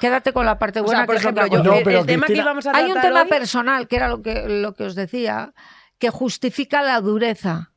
[0.01, 1.79] quédate con la parte O buena sea, por que es lo que ejemplo, yo, No,
[1.79, 4.21] el, pero el tema que íbamos a Hay un tema hoy- personal, que era lo
[4.23, 5.53] que, lo que os decía,
[5.99, 7.71] que justifica la dureza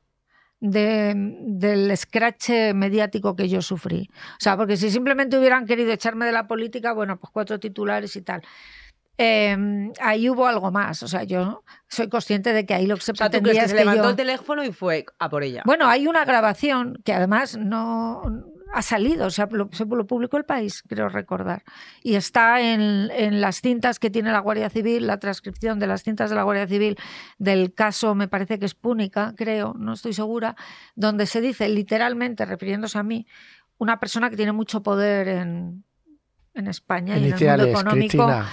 [0.60, 4.10] de- del escrache mediático que yo sufrí.
[4.34, 8.16] O sea, porque si simplemente hubieran querido echarme de la política, bueno, pues cuatro titulares
[8.16, 8.42] y tal.
[9.20, 11.02] Eh, ahí hubo algo más.
[11.04, 13.58] O sea, yo soy consciente de que ahí lo que se O sea, tú crees
[13.60, 14.10] que es se que levantó yo...
[14.12, 15.64] el teléfono y fue a por ella.
[15.66, 18.22] Bueno, hay una grabación que además no
[18.74, 21.64] ha salido, o sea, lo, se lo publicó el país, creo recordar.
[22.04, 26.04] Y está en, en las cintas que tiene la Guardia Civil, la transcripción de las
[26.04, 26.98] cintas de la Guardia Civil
[27.38, 30.56] del caso, me parece que es Púnica, creo, no estoy segura,
[30.96, 33.26] donde se dice literalmente, refiriéndose a mí,
[33.78, 35.84] una persona que tiene mucho poder en,
[36.54, 38.44] en España y en el Iniciales, mundo económico.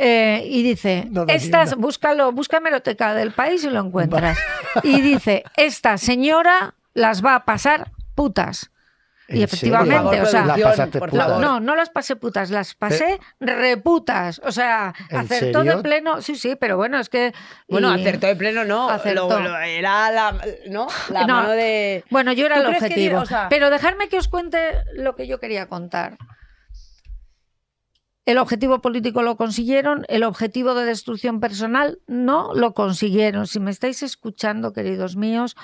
[0.00, 1.82] Eh, y dice, No, no, estas, Cristina.
[1.82, 4.38] búscalo, busca hemeroteca del país y lo encuentras.
[4.84, 8.70] Y dice, esta señora las va a pasar putas.
[9.30, 14.40] Y ¿En efectivamente, o sea, La no, no las pasé putas, las pasé reputas.
[14.42, 15.76] O sea, ¿En acertó serio?
[15.76, 16.22] de pleno.
[16.22, 17.34] Sí, sí, pero bueno, es que.
[17.68, 18.88] Bueno, y- acertó de pleno, no.
[18.88, 19.28] Acertó.
[19.28, 20.34] Lo- lo- era la,
[20.70, 20.86] ¿no?
[21.10, 21.34] la No.
[21.34, 22.04] mano de.
[22.10, 23.16] Bueno, yo era ¿Tú el que objetivo.
[23.18, 24.58] di- o sea- Pero dejarme que os cuente
[24.94, 26.16] lo que yo quería contar.
[28.24, 33.46] El objetivo político lo consiguieron, el objetivo de destrucción personal no lo consiguieron.
[33.46, 35.56] Si me estáis escuchando, queridos míos,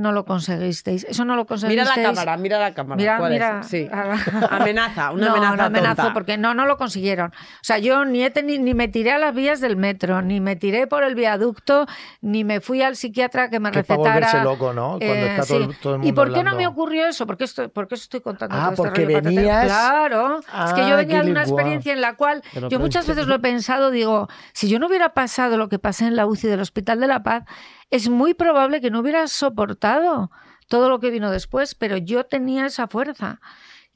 [0.00, 1.04] no lo conseguisteis.
[1.04, 1.96] Eso no lo Mira conseguisteis.
[1.96, 2.96] la cámara, mira la cámara.
[2.96, 3.36] Mira, ¿Cuál es?
[3.38, 3.62] mira.
[3.62, 3.88] Sí.
[4.50, 5.56] Amenaza, una no, amenaza.
[5.56, 6.12] no amenazo tonta.
[6.14, 7.30] porque no, no lo consiguieron.
[7.30, 10.40] O sea, yo ni, he teni- ni me tiré a las vías del metro, ni
[10.40, 11.86] me tiré por el viaducto,
[12.20, 14.14] ni me fui al psiquiatra que me Que para recetara.
[14.14, 14.98] volverse loco, ¿no?
[14.98, 15.64] Cuando Eh, está todo, sí.
[15.64, 17.26] el- todo el mundo ¿Y por qué no me ocurrió eso?
[17.26, 19.36] ¿Por qué, estoy, por qué estoy contando Ah, todo este porque rollo patatero?
[19.42, 20.40] venías- Claro.
[20.66, 23.34] es que yo venía de una experiencia en la cual Pero yo muchas veces lo
[23.34, 26.60] he pensado, digo, si yo no hubiera pasado lo que pasé en la UCI del
[26.60, 27.44] Hospital de la Paz,
[27.90, 30.30] es muy probable que no hubiera soportado
[30.68, 33.40] todo lo que vino después, pero yo tenía esa fuerza.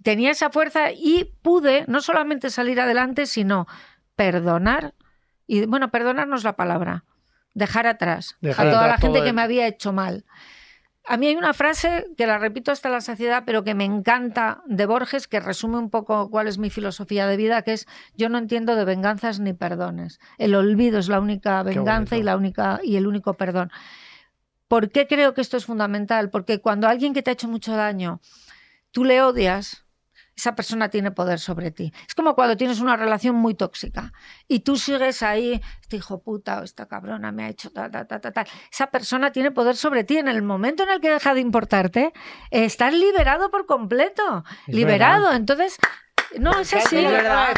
[0.03, 3.67] Tenía esa fuerza y pude no solamente salir adelante, sino
[4.17, 4.95] perdonar.
[5.47, 7.05] Y bueno, perdonar no es la palabra.
[7.55, 10.25] Dejar atrás Dejar a toda la gente todo que me había hecho mal.
[11.07, 14.63] A mí hay una frase que la repito hasta la saciedad, pero que me encanta
[14.67, 17.87] de Borges, que resume un poco cuál es mi filosofía de vida, que es
[18.17, 20.19] yo no entiendo de venganzas ni perdones.
[20.39, 23.71] El olvido es la única venganza y la única y el único perdón.
[24.67, 26.31] ¿Por qué creo que esto es fundamental?
[26.31, 28.21] Porque cuando alguien que te ha hecho mucho daño,
[28.91, 29.84] tú le odias,
[30.37, 31.93] esa persona tiene poder sobre ti.
[32.09, 34.13] Es como cuando tienes una relación muy tóxica
[34.49, 38.07] y tú sigues ahí, este hijo puta o esta cabrona me ha hecho ta, ta,
[38.07, 38.47] ta, ta, ta.
[38.71, 40.19] Esa persona tiene poder sobre ti.
[40.19, 42.13] En el momento en el que deja de importarte,
[42.51, 44.45] eh, estás liberado por completo.
[44.67, 45.33] Es liberado.
[45.33, 45.79] Entonces,
[46.39, 47.05] no, es así.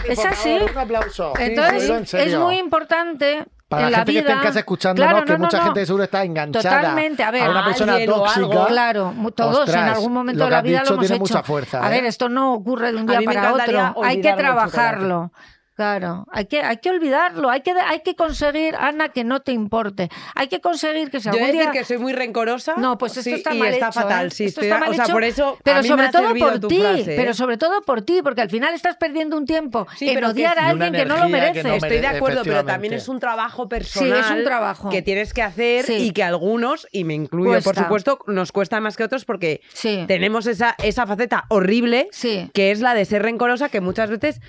[0.08, 0.58] es así.
[0.58, 1.32] favor, un aplauso.
[1.38, 5.24] Entonces, es muy importante Para en la la gente que está en casa escuchando, Claro,
[5.24, 5.64] que no, mucha no.
[5.64, 8.40] gente seguro está enganchada Totalmente, a ver, a una persona tóxica.
[8.40, 8.66] algo.
[8.68, 11.34] Claro, mu- todos en algún momento lo de la vida dicho lo hemos tiene hecho.
[11.34, 11.90] mucha fuerza, A ¿eh?
[11.90, 14.04] ver, esto no ocurre de un día para otro.
[14.04, 15.30] Hay que chocolate.
[15.76, 19.52] Claro, hay que, hay que olvidarlo, hay que, hay que conseguir, Ana, que no te
[19.52, 20.08] importe.
[20.34, 21.70] Hay que conseguir que si Yo decir día...
[21.70, 22.76] que soy muy rencorosa.
[22.78, 24.30] No, pues esto sí, está y mal está hecho, fatal, ¿eh?
[24.30, 24.44] sí.
[24.46, 25.58] Esto estoy- está mal o sea, hecho, por eso.
[25.62, 27.16] pero a mí me sobre ha todo por ti, frase, ¿eh?
[27.18, 30.58] pero sobre todo por ti, porque al final estás perdiendo un tiempo Sí, en odiar
[30.58, 31.76] a alguien que no lo merece.
[31.76, 34.18] Estoy de acuerdo, pero también es un trabajo personal.
[34.20, 34.88] es un trabajo.
[34.88, 35.92] Que tienes que hacer Sí.
[36.06, 40.04] y que algunos, y me incluyo por supuesto, nos cuesta más que otros porque Sí,
[40.08, 42.50] tenemos esa, esa faceta horrible sí.
[42.54, 44.40] que es la de ser rencorosa que muchas veces.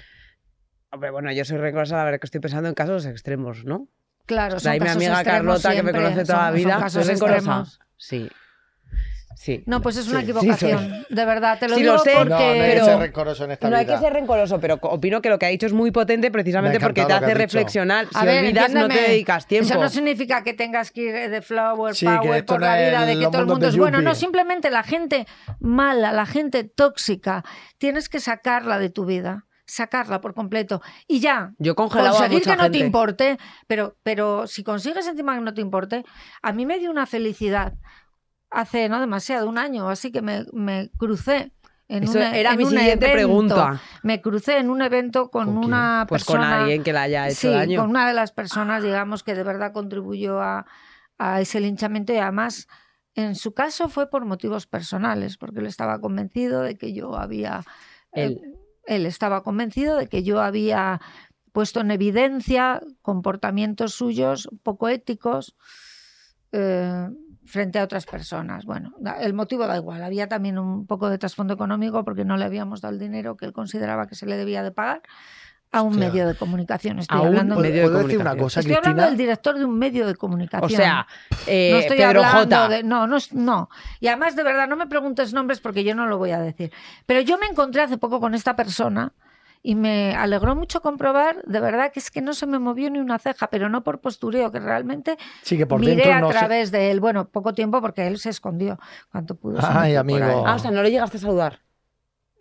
[0.91, 3.87] Hombre, bueno, yo soy rencorosa, la verdad que estoy pensando en casos extremos, ¿no?
[4.25, 6.47] Claro, O son sea, ahí mi amiga extremos Carlota, que me conoce toda la son-
[6.47, 7.37] son vida, casos ¿soy rencorosa?
[7.37, 7.79] extremos.
[7.97, 8.29] Sí.
[9.39, 9.63] Sí.
[9.67, 12.11] No, pues es una Sí, sí, equivocación, de verdad, te lo Sí, digo lo sé,
[12.15, 12.29] porque...
[12.31, 13.95] No, no hay que ser rencoroso en esta No hay vida.
[13.95, 17.05] que ser rencoroso, pero opino que lo que ha dicho es muy potente precisamente porque
[17.05, 18.07] te hace reflexionar.
[18.07, 19.69] Si A ver, olvidas, no te entiéndeme, dedicas tiempo.
[19.69, 23.27] Eso no significa que tengas que ir de flower power por la vida, de que
[23.27, 24.01] todo el mundo es bueno.
[24.01, 25.27] No, simplemente la gente
[25.59, 27.43] mala, la gente tóxica,
[27.77, 29.45] tienes que sacarla de tu vida.
[29.67, 30.81] Sacarla por completo.
[31.07, 33.37] Y ya, Yo congelaba a conseguir mucha que no te importe,
[33.67, 36.05] pero, pero si consigues encima que no te importe,
[36.41, 37.73] a mí me dio una felicidad
[38.49, 41.51] hace no demasiado, un año, así que me, me crucé.
[41.89, 43.13] En Eso una- era en mi un siguiente evento.
[43.55, 43.81] pregunta.
[44.03, 46.61] Me crucé en un evento con, ¿Con una Pues con persona.
[46.61, 47.81] alguien que la haya hecho sí, daño.
[47.81, 50.65] con una de las personas, digamos, que de verdad contribuyó a,
[51.17, 52.67] a ese linchamiento y además,
[53.15, 57.63] en su caso fue por motivos personales, porque él estaba convencido de que yo había...
[58.13, 58.41] Él.
[58.87, 60.99] Él estaba convencido de que yo había
[61.51, 65.55] puesto en evidencia comportamientos suyos poco éticos
[66.51, 67.07] eh,
[67.45, 68.65] frente a otras personas.
[68.65, 70.03] Bueno, el motivo da igual.
[70.03, 73.45] Había también un poco de trasfondo económico porque no le habíamos dado el dinero que
[73.45, 75.01] él consideraba que se le debía de pagar
[75.71, 76.99] a un medio de comunicación.
[76.99, 79.57] Estoy A un hablando, ¿Puedo, medio de puedo decir una cosa, estoy hablando del director
[79.57, 80.65] de un medio de comunicación.
[80.65, 81.07] O sea,
[81.45, 82.69] eh, no estoy Pedro hablando J.
[82.69, 83.69] de- no, no, no.
[83.99, 86.71] Y además, de verdad, no me preguntes nombres porque yo no lo voy a decir.
[87.05, 89.13] Pero yo me encontré hace poco con esta persona
[89.61, 92.99] y me alegró mucho comprobar, de verdad, que es que no se me movió ni
[92.99, 96.31] una ceja, pero no por postureo, que realmente Sí, que por miré dentro a no
[96.31, 97.01] sé- través de él.
[97.01, 98.79] Bueno, poco tiempo porque él se escondió
[99.11, 99.59] cuanto pudo.
[99.61, 100.45] Ay, amigo.
[100.47, 101.59] Ah, o sea, no le llegaste a saludar.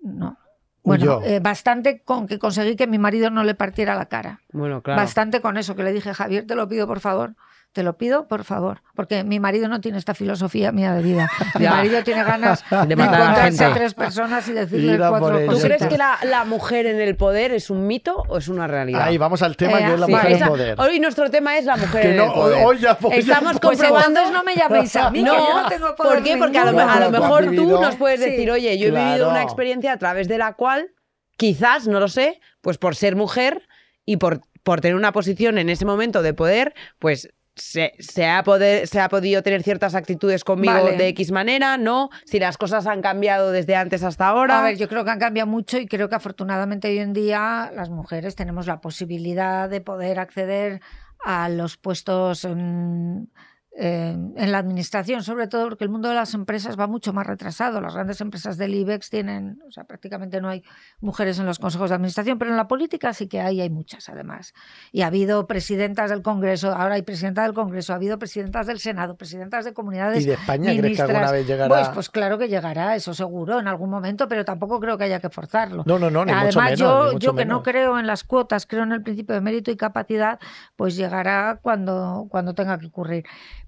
[0.02, 0.38] No.
[0.86, 4.40] Bueno, eh, bastante con que conseguí que mi marido no le partiera la cara.
[4.52, 5.00] Bueno, claro.
[5.00, 7.34] Bastante con eso, que le dije, Javier, te lo pido por favor.
[7.76, 8.80] Te lo pido, por favor.
[8.94, 11.28] Porque mi marido no tiene esta filosofía mía de vida.
[11.56, 11.72] Mi Ya.
[11.72, 13.80] marido tiene ganas De de, matar a la encontrarse a gente.
[13.80, 15.54] tres personas y decirles Ir a por cuatro ellos.
[15.56, 18.66] ¿Tú crees que la, la mujer en el poder es un mito o es una
[18.66, 19.02] realidad?
[19.02, 20.80] Ahí vamos al tema Eh, que es la sí, mujer en esa- poder.
[20.80, 22.64] Hoy nuestro tema es la mujer Que en no, el poder.
[22.66, 24.08] hoy ya a- Estamos Pues comprobando...
[24.08, 26.36] entonces no me llaméis a mí, que yo no tengo poder ¿Por qué?
[26.38, 28.30] Porque a lo, a mejor tú nos puedes Sí.
[28.30, 30.88] decir, oye, yo he vivido una experiencia a través de la cual
[31.36, 33.68] quizás, no lo sé, pues por ser mujer
[34.06, 38.42] y por, por tener una posición en ese momento de poder, pues se, se ha
[38.44, 40.96] poder- se ha podido tener ciertas actitudes conmigo Vale.
[40.96, 42.10] de X manera, ¿no?
[42.26, 44.60] Si las cosas han cambiado desde antes hasta ahora.
[44.60, 47.70] A ver, yo creo que han cambiado mucho y creo que afortunadamente hoy en día
[47.74, 50.80] las mujeres tenemos la posibilidad de poder acceder
[51.24, 53.30] a los puestos en,
[53.78, 57.26] en- en la administración, sobre todo porque el mundo de las empresas va mucho más
[57.26, 57.80] retrasado.
[57.82, 60.62] Las grandes empresas del IBEX tienen, o sea, prácticamente no hay
[61.00, 64.08] mujeres en los consejos de administración, pero en la política sí que hay, hay muchas
[64.08, 64.54] además.
[64.92, 68.78] Y ha habido presidentas del Congreso, ahora hay presidenta del Congreso, ha habido presidentas del
[68.78, 71.10] Senado, presidentas de comunidades ¿Y de España crees que ministras.
[71.10, 71.68] alguna vez llegará?
[71.74, 75.20] Pues, pues claro que llegará, eso seguro, en algún momento, pero tampoco creo que haya
[75.20, 75.82] que forzarlo.
[75.86, 76.78] No, no, no, ni Además, mucho menos.
[76.78, 79.42] yo, ni mucho yo que no creo en las cuotas, creo en el principio de
[79.42, 80.38] mérito y capacidad,
[80.76, 83.24] pues llegará cuando, cuando tenga que ocurrir.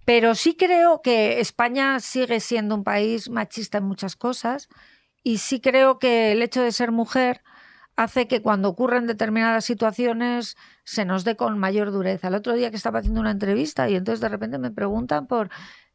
[0.08, 4.70] Pero sí creo que España sigue siendo un país machista en muchas cosas
[5.22, 7.42] y sí creo que el hecho de ser mujer
[7.94, 12.28] hace que cuando ocurren determinadas situaciones se nos dé con mayor dureza.
[12.28, 15.50] El otro día que estaba haciendo una entrevista y entonces de repente me preguntan por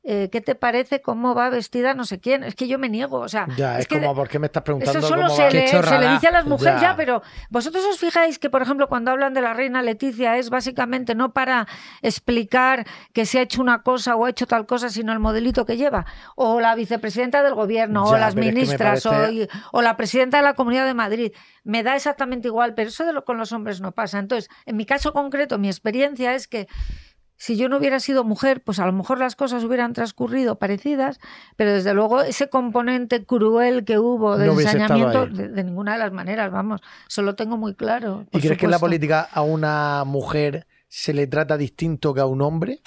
[0.06, 2.44] eh, qué te parece, cómo va vestida no sé quién.
[2.44, 4.64] Es que yo me niego, o sea, Ya, es, que como, ¿por qué me estás
[4.64, 5.50] preguntando eso solo cómo se va?
[5.50, 6.90] le, se le dice a las mujeres Ya.
[6.92, 6.96] ya.
[6.96, 11.16] pero vosotros os fijáis que, por ejemplo, cuando hablan de la reina Leticia es básicamente
[11.16, 11.68] no para
[12.02, 15.66] explicar que se ha hecho una cosa o ha hecho tal cosa, sino el modelito
[15.66, 16.06] que lleva.
[16.36, 20.38] O la vicepresidenta del gobierno, o las es que ministras, parece- o, o la presidenta
[20.38, 21.32] de la Comunidad de Madrid.
[21.64, 24.20] Me da exactamente igual, pero eso de lo, con los hombres no pasa.
[24.20, 26.68] Entonces, en mi caso concreto, mi experiencia es que
[27.38, 31.20] si yo no hubiera sido mujer, pues a lo mejor las cosas hubieran transcurrido parecidas,
[31.58, 36.00] pero desde luego ese componente cruel que hubo de No ensañamiento, de, de ninguna de
[36.00, 38.26] las maneras, vamos, eso lo tengo muy claro.
[38.32, 42.26] ¿Y crees que en la política a una mujer se le trata distinto que a
[42.26, 42.82] un hombre?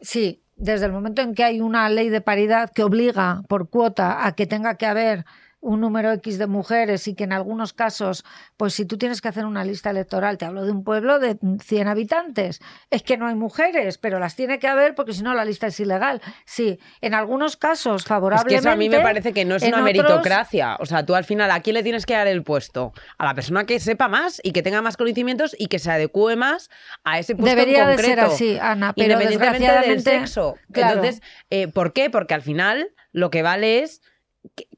[0.00, 4.26] Sí, desde el momento en que hay una ley de paridad que obliga por cuota
[4.26, 5.24] a que tenga que haber
[5.66, 8.24] un número X de mujeres y que en algunos casos,
[8.56, 11.36] pues si tú tienes que hacer una lista electoral, te hablo de un pueblo de
[11.62, 12.60] 100 habitantes,
[12.90, 15.66] es que no hay mujeres, pero las tiene que haber porque si no la lista
[15.66, 16.22] es ilegal.
[16.44, 18.60] Sí, en algunos casos Es que favorablemente.
[18.60, 20.76] eso a mí me parece que no es una otros- meritocracia.
[20.78, 22.92] O sea, tú al final, ¿a quién le tienes que dar el puesto?
[23.18, 26.36] A la persona que sepa más y que tenga más conocimientos y que se adecue
[26.36, 26.70] más
[27.04, 28.20] a ese puesto Debería en de concreto.
[28.20, 30.54] ser así, Ana, pero independientemente del sexo.
[30.72, 32.08] claro, Entonces, eh, ¿por qué?
[32.10, 34.00] Porque al final lo que vale es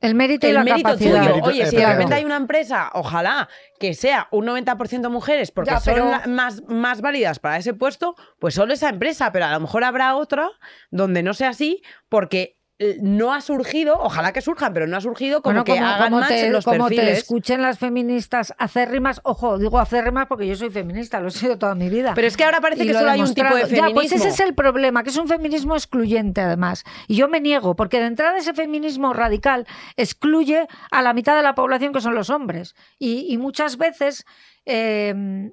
[0.00, 1.18] el mérito y el la mérito capacidad.
[1.20, 1.30] tuyo.
[1.30, 3.48] Mérito, Oye, si de repente hay una empresa, ojalá
[3.80, 7.74] que sea un 90% mujeres porque Ya, son pero- la- más, más válidas para ese
[7.74, 10.50] puesto, pues solo esa empresa, pero a lo mejor habrá otra
[10.90, 12.57] donde no sea así porque
[13.00, 16.20] no ha surgido, ojalá que surjan, pero no ha surgido como Bueno, que hagan como
[16.20, 20.54] match te, en los como te escuchen las feministas acérrimas, ojo, digo acérrimas porque yo
[20.54, 22.12] soy feminista, lo he sido toda mi vida.
[22.14, 23.88] Pero es que ahora parece Y que solo hay un tipo de feminismo.
[23.88, 26.84] Ya, pues ese es el problema, que es un feminismo excluyente además.
[27.08, 29.66] Y yo me niego, porque de entrada ese feminismo radical
[29.96, 32.76] excluye a la mitad de la población que son los hombres.
[32.98, 34.24] Y, y muchas veces...
[34.66, 35.50] eh,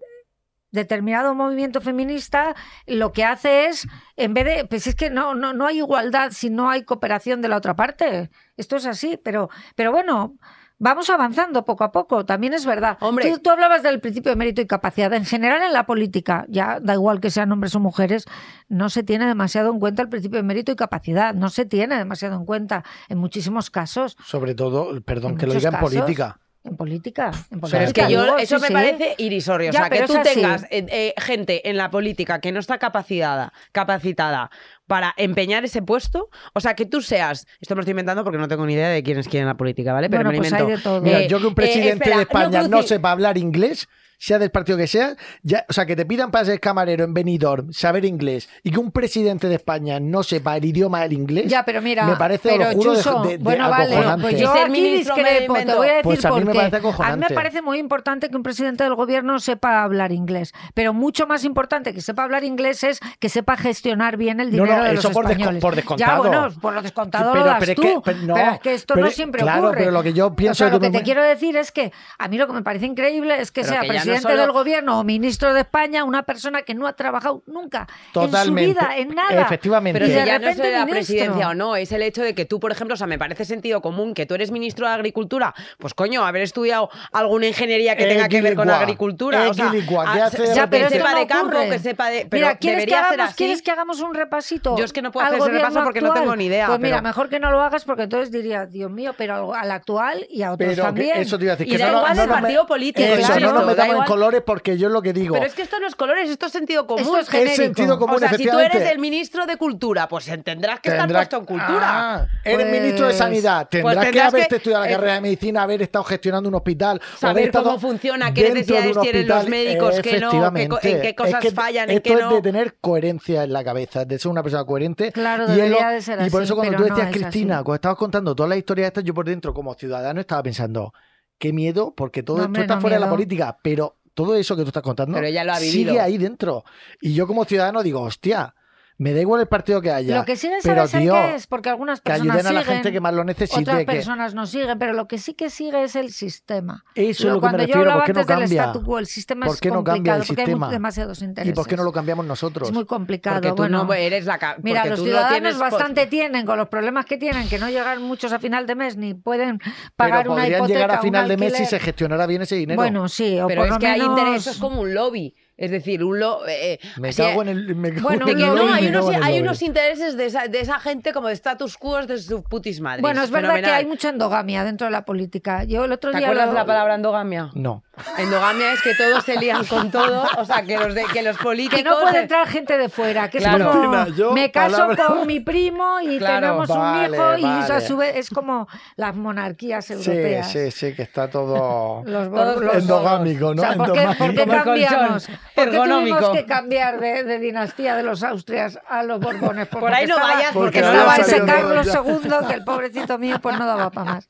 [0.76, 2.55] determinado movimiento feminista
[2.86, 6.32] lo que hace es, en vez de, pues es que no, no, no hay igualdad
[6.32, 8.30] si no hay cooperación de la otra parte.
[8.57, 10.36] Esto es así, pero, pero bueno,
[10.78, 12.97] vamos avanzando poco a poco, también es verdad.
[13.01, 13.32] Hombre.
[13.32, 15.13] Tú, tú hablabas del principio de mérito y capacidad.
[15.13, 18.26] En general en la política, ya da igual que sean hombres o mujeres,
[18.67, 21.34] no se tiene demasiado en cuenta el principio de mérito y capacidad.
[21.34, 24.17] No se tiene demasiado en cuenta en muchísimos casos.
[24.23, 25.89] Sobre todo, perdón En que lo diga en casos.
[25.93, 26.39] política.
[26.66, 27.32] En política.
[27.51, 28.74] En política Pero es que yo, digo, eso sí, me sí.
[28.74, 29.72] parece irrisorio.
[29.72, 32.80] Ya, o sea, que tú tengas eh, eh, gente en la política que no está
[32.80, 34.49] capacitada, capacitada
[34.88, 36.30] para empeñar ese puesto.
[36.53, 37.45] O sea, que tú seas.
[37.61, 39.47] Esto me lo estoy inventando porque no tengo ni idea de quién es quién en
[39.47, 40.09] la política, ¿vale?
[40.09, 40.78] Pero Bueno, me lo pues hay invento.
[40.78, 41.01] de todo.
[41.01, 43.88] Mira, Eh, yo que un eh, presidente espera, de España no, no, sepa hablar inglés,
[44.26, 47.13] sea del partido que sea, ya, o sea, que te pidan para ser camarero en
[47.13, 51.45] Benidorm, saber inglés, y que un presidente de España no sepa el idioma del inglés,
[51.47, 53.95] Ya, pero mira, me parece, pero, os lo juro, de- Chuso, de, de bueno, vale,
[54.21, 57.15] pues yo aquí discrepo, te voy a decir Pues a mí por me parece A
[57.15, 61.28] mí me parece muy importante que un presidente del gobierno sepa hablar inglés, pero mucho
[61.28, 64.84] más importante que sepa hablar inglés es que sepa gestionar bien el No, dinero no,
[64.86, 65.61] de eso los por desco- españoles.
[65.61, 66.17] por Ya, descontado.
[66.23, 68.73] bueno, por lo descontado Pero- lo das pero es tú, que- pero no, es que
[68.73, 69.78] esto pero- no siempre claro, ocurre.
[69.78, 71.71] pero lo que yo pienso O sea, lo que que me- te quiero decir es
[71.71, 74.41] que a mí lo que me parece increíble es que Pero sea no presidente solo-
[74.43, 78.72] del gobierno o ministro de España una persona que no ha trabajado nunca Totalmente.
[78.72, 79.41] en su vida, en nada.
[79.41, 79.99] Efectivamente.
[79.99, 81.16] Pero si de ya no es repente de la ministro.
[81.16, 83.45] presidencia o no, es el hecho de que tú, por ejemplo, o sea, me parece
[83.45, 88.05] sentido común que tú eres ministro de Agricultura, pues coño, haber estudiado alguna ingeniería que
[88.05, 89.49] tenga que ver con agricultura.
[89.49, 91.57] O sea, Equilicua, ¿qué a- hace de se- Ya, pero que sepa no de campo,
[91.70, 92.28] que sepa de.
[92.30, 93.36] Pero Mira, ¿quieres que, hagamos, así.
[93.36, 94.78] ¿quieres que hagamos un repasito?
[94.78, 96.97] Yo es que no puedo hacer ese repaso porque no tengo ni idea, Pues mira,
[96.97, 100.41] pero- mejor que no lo hagas porque entonces diría, Dios mío, pero al actual y
[100.43, 101.18] a otros Pero que también.
[101.18, 103.20] eso te iba a decir Y que da no, igual no el partido político, Eso,
[103.22, 105.33] insisto, no nos da metamos igual- colores porque yo es lo que digo.
[105.33, 107.01] Pero es que esto no es colores, esto es sentido común.
[107.03, 107.55] Esto es genérico.
[107.55, 108.77] sentido común, o sea, si tú efectivamente.
[108.77, 111.81] eres el ministro de Cultura, pues tendrás que Tendrá- estar puesto en Cultura.
[112.15, 113.67] Ah, eres Pues- ministro de Sanidad.
[113.69, 116.49] Tendrás, Pues que tendrás haberte que- estudiado la eh, carrera de medicina, haber estado gestionando
[116.49, 117.01] un hospital.
[117.03, 119.49] o Saber haber estado cómo funciona, qué dentro de necesidades un tienen los hospital.
[119.51, 121.15] médicos, qué no, qué co- en qué Efectivamente.
[121.15, 124.31] cosas Es que fallan, en esto es de tener coherencia en la cabeza, de ser
[124.31, 125.11] una persona coherente.
[125.11, 127.21] Claro, es debería de ser Y por así, eso cuando pero tú no decías, es
[127.21, 130.93] Cristina, cuando estabas contando todas las historias estas, yo por dentro como ciudadano estaba pensando,
[131.38, 134.55] qué miedo, porque todo No, esto hombre, no fuera de la política, pero todo eso
[134.55, 136.63] que tú estás contando Pero ella lo ha sigue ahí dentro.
[137.01, 138.55] Y yo como ciudadano digo, hostia,
[138.97, 140.17] me da igual el partido que haya.
[140.17, 142.61] Lo que sí pero, saber tío, qué es, porque algunas que personas ayuden a la
[142.61, 143.59] siguen, gente que más lo necesite.
[143.61, 146.85] otras que- personas no siguen, pero lo que sí que sigue es el sistema.
[146.95, 148.61] Eso es Lo- que cuando me yo refiero, hablaba ¿por qué no antes del cambia?
[148.63, 150.69] statu quo, el sistema ¿Por es qué no cambia complicado el porque hay sistema?
[150.71, 151.51] demasiados intereses.
[151.51, 152.69] ¿Y por qué no lo cambiamos nosotros?
[152.69, 153.35] Es muy complicado.
[153.35, 156.69] Porque tú bueno, no eres la Mira, los tú no ciudadanos bastante tienen con los
[156.69, 160.29] problemas que tienen, que no llegan muchos a final de mes ni pueden Pero pagar
[160.29, 160.79] una podrían hipoteca.
[160.79, 162.77] llegar a final de mes si se gestionara bien ese dinero.
[162.81, 165.35] Bueno, sí, o Pero por es lo que hay menos- interés, es como un lobby.
[165.57, 166.51] Es decir, un lobby.
[166.99, 167.75] me así- cago en el.
[167.75, 169.41] Me cago Bueno, en el lobby, no, hay unos, cago en el hay lobby.
[169.43, 173.01] unos intereses de esa, de esa gente como de status quo de su putis madre.
[173.01, 175.63] Bueno, es verdad que hay mucha endogamia dentro de la política.
[175.63, 177.51] Yo el otro ¿Te día acuerdas lo- de la palabra endogamia?
[177.53, 177.84] No.
[178.17, 181.37] Endogamia es que todos se lían con todo, o sea, que los, de, que los
[181.37, 181.77] políticos...
[181.81, 183.57] Que no puede entrar gente de fuera, que Claro.
[183.57, 186.47] es como Cristina, yo, me caso palabra- con mi primo y Claro.
[186.47, 187.73] tenemos un Vale, hijo y vale.
[187.73, 190.51] a su vez es como las monarquías Sí, europeas.
[190.51, 193.61] sí, sí, que está todo Los, los- endogámico, ¿no?
[193.61, 194.17] O sea, ¿por qué, Endogámico.
[194.25, 195.27] por qué cambiamos?
[195.55, 199.67] ¿Por qué tuvimos que cambiar de, de dinastía de los Austrias a los Borbones?
[199.67, 201.87] Pues Por ahí porque no estaba- vayas, porque porque estaba ese Carlos.
[201.87, 204.29] II que el pobrecito mío pues no daba para más.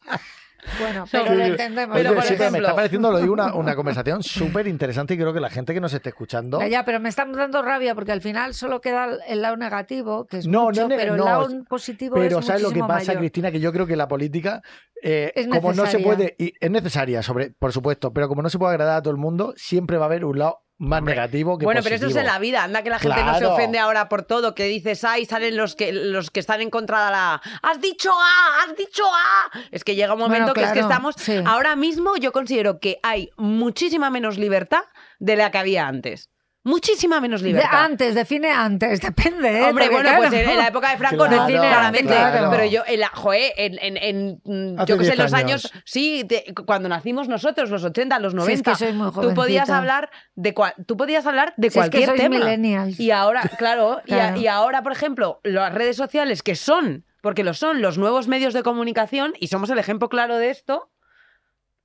[0.80, 1.36] Bueno, pero Sí.
[1.36, 1.96] lo entendemos.
[1.98, 5.14] Pero, por sí, pero me ejemplo- está pareciendo lo digo, una, una conversación súper interesante
[5.14, 6.60] y creo que la gente que nos esté escuchando.
[6.60, 10.26] Ya, ya, pero me están dando rabia porque al final solo queda el- lado negativo,
[10.26, 12.72] que es No, mucho, no, pero el no, lado es- positivo Pero es ¿sabes lo
[12.72, 13.18] que pasa, mayor.
[13.20, 13.52] Cristina?
[13.52, 14.62] Que yo creo que la política,
[15.04, 18.58] eh, como no se puede, y es necesaria, sobre, por supuesto, pero como no se
[18.58, 21.66] puede agradar a todo el mundo, siempre va a haber un lado más negativo que
[21.66, 22.64] Bueno, pero eso es en la vida.
[22.64, 24.56] Anda que la gente no se ofende ahora por todo.
[24.56, 27.42] Que dices A y salen los que, los que están en contra de la...
[27.62, 28.64] ¡Has dicho A!
[28.64, 29.52] ¡Has dicho A!
[29.72, 31.16] Es que llega un momento Bueno, que es que estamos...
[31.18, 31.42] sí.
[31.46, 34.84] Ahora mismo yo considero que hay muchísima menos libertad
[35.20, 36.30] de la que había antes.
[36.66, 37.86] Muchísima menos De libertad.
[37.86, 39.60] antes, define antes, depende.
[39.60, 39.64] ¿eh?
[39.70, 42.08] Hombre, Porque, bueno, claro, pues en, en la época de Franco Claro, no define claramente,
[42.14, 42.50] claro.
[42.52, 44.42] pero yo, en la, joder, en, en, en,
[44.76, 45.66] mm, yo que sé, 10 los años.
[45.72, 49.12] años, sí, de- cuando nacimos nosotros, los 80, los Sí, es 90, que soy muy
[49.12, 52.38] tú podías hablar de cua- tú podías hablar de Si es que cualquier sois tema.
[52.40, 53.00] millennials.
[53.00, 54.38] Y ahora, claro, y a- Claro.
[54.42, 58.56] Y, ahora, por ejemplo, las redes sociales que son, porque lo son, los nuevos medios
[58.56, 60.90] de comunicación, y somos el ejemplo claro de esto,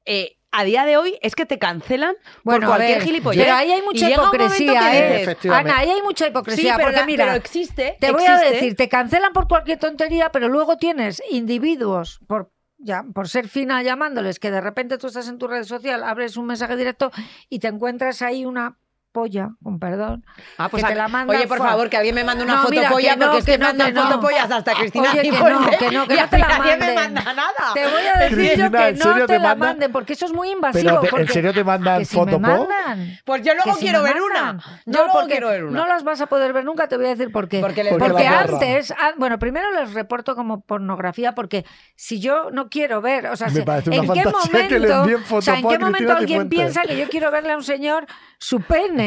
[0.06, 3.44] eh, a día de hoy es que te cancelan Bueno, por cualquier ver, gilipollas.
[3.44, 5.18] Pero ahí hay mucha hipocresía, ¿eh?
[5.26, 5.50] dices.
[5.50, 6.72] Ana, ahí hay mucha Sí, hipocresía.
[6.76, 7.96] pero, porque la- mira, pero existe.
[8.00, 12.50] te voy a decir, te cancelan por cualquier tontería, pero luego tienes individuos por
[12.82, 16.38] ya, por ser fina llamándoles, que de repente tú estás en tu red social, abres
[16.38, 17.10] un mensaje directo
[17.50, 18.78] y te encuentras ahí una
[19.12, 20.24] polla, con perdón.
[20.58, 21.72] Ah, pues que a- te la mandan oye, por fuera.
[21.72, 23.52] favor, que alguien me mande una No, foto mira, polla, que no, porque es que,
[23.52, 24.02] que no, mandan que no.
[24.02, 26.94] fotopollas hasta Cristina Oye, que no, que no, que y no te la nadie me
[26.94, 27.74] manda nada.
[27.74, 30.32] Te voy a decir yo que ¿en no te, te la manden, porque eso es
[30.32, 30.84] muy invasivo.
[30.84, 32.38] Pero, te- ¿en porque- serio te mandan si fotopo?
[32.40, 33.18] mandan.
[33.24, 34.52] Pues yo luego si quiero ver una.
[34.52, 35.80] No, Yo luego porque quiero ver una.
[35.80, 37.60] no las vas a poder ver nunca, te voy a decir por qué.
[37.60, 41.64] Porque les- Porque Porque antes, bueno, primero les reporto como pornografía, porque
[41.96, 44.78] si yo no quiero ver, o sea, Me si- parece una ¿en qué fantasía que
[44.78, 47.64] le momento, o sea, ¿en qué momento alguien piensa que yo quiero verle a un
[47.64, 48.06] señor
[48.38, 48.99] su pene?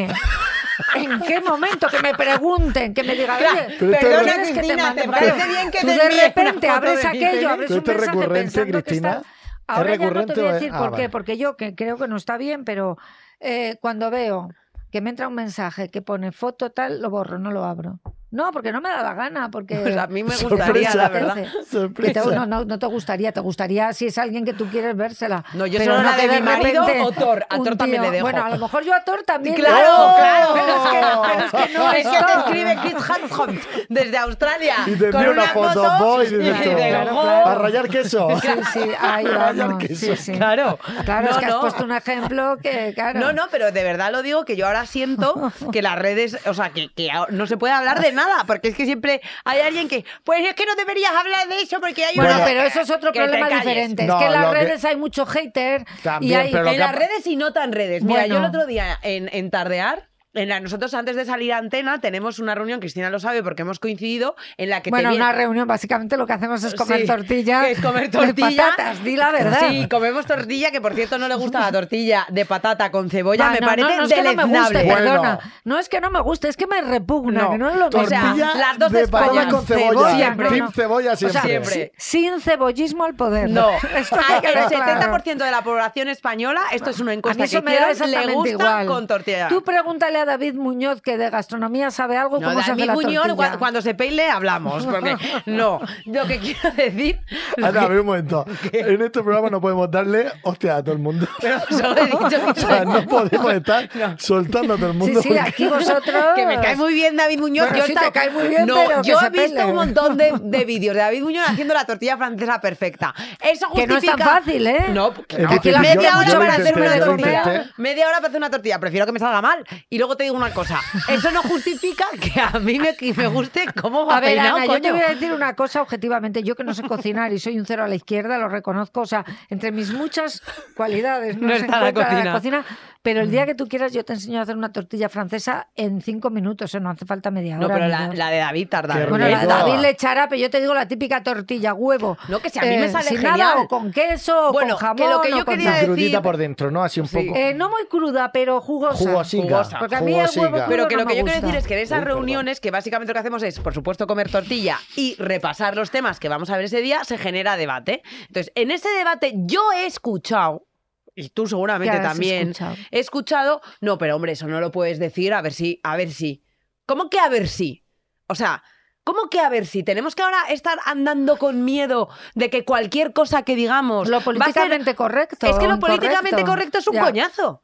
[0.95, 4.33] ¿En qué momento que me pregunten, que me digan, Claro, oye, pero esto- ¿quieres Perdona,
[4.33, 5.01] que te Cristina, mande?
[5.01, 7.49] ¿te Porque parece bien que tú te de envíe una repente foto abres de aquello,
[7.49, 9.09] abres ¿Pero un esto es mensaje recurrente, pensando que Cristina?
[9.17, 9.23] está...
[9.67, 11.03] Ahora ya no te recurrente voy a o es- decir ah, por vale.
[11.03, 12.97] qué, porque yo que creo que no está bien, pero
[13.39, 14.49] eh, cuando veo
[14.91, 17.99] que me entra un mensaje que pone foto tal, lo borro, no lo abro.
[18.33, 19.75] No, porque no me da la gana, porque...
[19.75, 20.65] Pues a mí me Sorpresa.
[20.65, 21.35] gustaría, la verdad.
[21.35, 22.23] Que te- Sorpresa.
[22.33, 25.43] no, no, no te gustaría, te gustaría si es alguien que tú quieres vérsela.
[25.53, 27.45] No, yo Pero solo la que de mi marido o Thor.
[27.47, 28.23] A Thor también le dejo.
[28.23, 29.55] Bueno, a lo mejor yo a Thor también.
[29.55, 30.15] Claro, le dejo.
[30.17, 30.53] claro.
[30.53, 34.75] Pero es que, pero es que no es que te escribe Chris Hemsworth desde Australia
[34.87, 38.27] Y te con envía una foto fotopo y y tú, dejo- ¿a rayar queso?
[38.41, 39.83] Sí, sí, ahí A rayar vamos.
[39.83, 39.95] queso.
[39.95, 40.31] Sí, sí.
[40.33, 40.79] Claro.
[41.05, 41.61] Claro, es No, que has no.
[41.61, 43.19] puesto un ejemplo que, claro.
[43.19, 46.53] No, no, pero de verdad lo digo que yo ahora siento que las redes, o
[46.55, 49.87] sea, que, que no se puede hablar de nada, porque es que siempre hay alguien
[49.87, 52.45] que, pues es que no deberías hablar de eso porque hay Bueno, una...
[52.45, 54.05] pero eso es otro problema diferente.
[54.05, 55.85] No, es que en las que- redes hay mucho hater
[56.21, 56.47] y hay...
[56.47, 58.03] En que las ha- redes y no tan redes.
[58.03, 58.35] Mira, Bueno.
[58.35, 61.99] yo el otro día en, en Tardear en la- nosotros antes de salir a antena
[62.01, 65.25] tenemos una reunión, Cristina lo sabe porque hemos coincidido, en la que Bueno, te viene-
[65.25, 67.61] una reunión, básicamente lo que hacemos es comer Sí, tortilla.
[67.63, 68.69] que es comer de tortilla.
[68.71, 69.59] patatas, di la verdad.
[69.69, 73.45] Sí, comemos tortilla, que por cierto no le gusta la tortilla de patata con cebolla,
[73.45, 74.83] Va, me no, parece no, no es que no me guste, deleznable.
[74.83, 75.11] Bueno.
[75.21, 75.39] perdona.
[75.65, 77.85] No es que no me guste, es que me repugna, No, que no es lo
[77.87, 78.01] mismo.
[78.01, 79.89] o sea, las dos de patatas con cebolla.
[79.89, 80.59] Cebolla, Siempre.
[80.59, 80.71] No.
[80.71, 81.43] cebolla O sea, siempre.
[81.73, 81.91] Siempre.
[81.97, 83.49] Sin cebollismo al poder.
[83.49, 85.13] No, Esto hay que el dejar claro.
[85.17, 87.91] 70% de la población española, esto es una A mí encuesta eso que me da
[87.91, 88.87] hicieron, le exactamente gusta igual.
[88.87, 89.47] con tortilla.
[89.49, 92.85] Tú pregúntale a David Muñoz, que de gastronomía sabe algo, No, cómo se hace David
[92.85, 93.51] la Muñoz, tortilla.
[93.53, 95.15] cua- cuando se peile hablamos, porque
[95.45, 97.19] no, lo que quiero decir,
[97.61, 98.45] Anda, a ver un momento.
[98.71, 101.27] En este programa no podemos darle hostia a todo el mundo.
[101.69, 102.19] solo he dicho
[102.49, 105.21] O que sea, no podemos estar soltando a todo el Sí, mundo.
[105.21, 106.23] sí, porque- aquí vosotros...
[106.35, 107.69] que me cae muy bien David Muñoz.
[107.69, 109.53] Bueno, yo he sí te cae muy bien, no, pero que yo se he visto
[109.55, 109.65] pele.
[109.65, 113.13] un montón de, de vídeos de David Muñoz haciendo la tortilla francesa perfecta.
[113.41, 114.85] Eso Que no es tan justifica- fácil, ¿eh?
[114.89, 117.71] No, Es que difícil, media yo- hora para hacer una tortilla.
[117.77, 118.79] Media hora para hacer una tortilla.
[118.79, 119.63] Prefiero que me salga mal.
[119.89, 120.79] Y luego te digo una cosa.
[121.07, 124.81] Eso no justifica que a mí me, guste cómo va A ver, peinado, Ana, yo
[124.81, 126.43] te voy a decir una cosa objetivamente.
[126.43, 129.01] Yo que no sé cocinar y soy un cero a la izquierda, lo reconozco.
[129.01, 130.41] O sea, entre mis muchas
[130.75, 132.65] cualidades no, No se está la encuentra cocina.
[133.03, 136.01] Pero el día que tú quieras, yo te enseño a hacer una tortilla francesa en
[136.01, 136.73] cinco minutos.
[136.73, 136.79] ¿eh?
[136.79, 137.67] No hace falta media hora.
[137.67, 139.03] No, pero la, la de David tarda.
[139.03, 139.07] ¿eh?
[139.09, 139.45] Bueno, la de.
[139.47, 142.17] David le echará, pero yo te digo la típica tortilla, huevo.
[142.29, 143.37] No, que si a mí me sale sin genial.
[143.37, 144.95] nada, o con queso, o Bueno, con jamón.
[144.97, 145.81] que lo que yo o con quería.
[145.81, 146.81] Y crudita decir- por dentro, ¿no?
[146.81, 147.17] Así un Sí.
[147.27, 147.37] poco.
[147.37, 148.97] Eh, no muy cruda, pero jugosa.
[148.97, 149.43] Jugosica.
[149.43, 149.79] jugosa.
[149.79, 151.67] Porque a mí el huevo crudo Pero que no lo que yo quiero decir es
[151.67, 152.17] que en esas Uy, perdón.
[152.19, 156.21] reuniones, que básicamente lo que hacemos es, por supuesto, comer tortilla y repasar los temas
[156.21, 158.01] que vamos a ver ese día, se genera debate.
[158.29, 160.67] Entonces, en ese debate yo he escuchado,
[161.15, 162.75] y tú seguramente ¿Qué has también, escuchado?
[162.91, 166.11] he escuchado, no, pero hombre, eso no lo puedes decir, a ver si, a ver
[166.11, 166.43] si.
[166.85, 167.83] ¿Cómo que a ver si?
[168.27, 168.63] O sea,
[169.03, 169.83] ¿cómo que a ver si?
[169.83, 174.25] Tenemos que ahora estar andando con miedo de que cualquier cosa que digamos Lo ser-
[174.25, 175.45] políticamente correcto.
[175.47, 177.01] es que lo políticamente correcto es un Ya.
[177.03, 177.61] coñazo.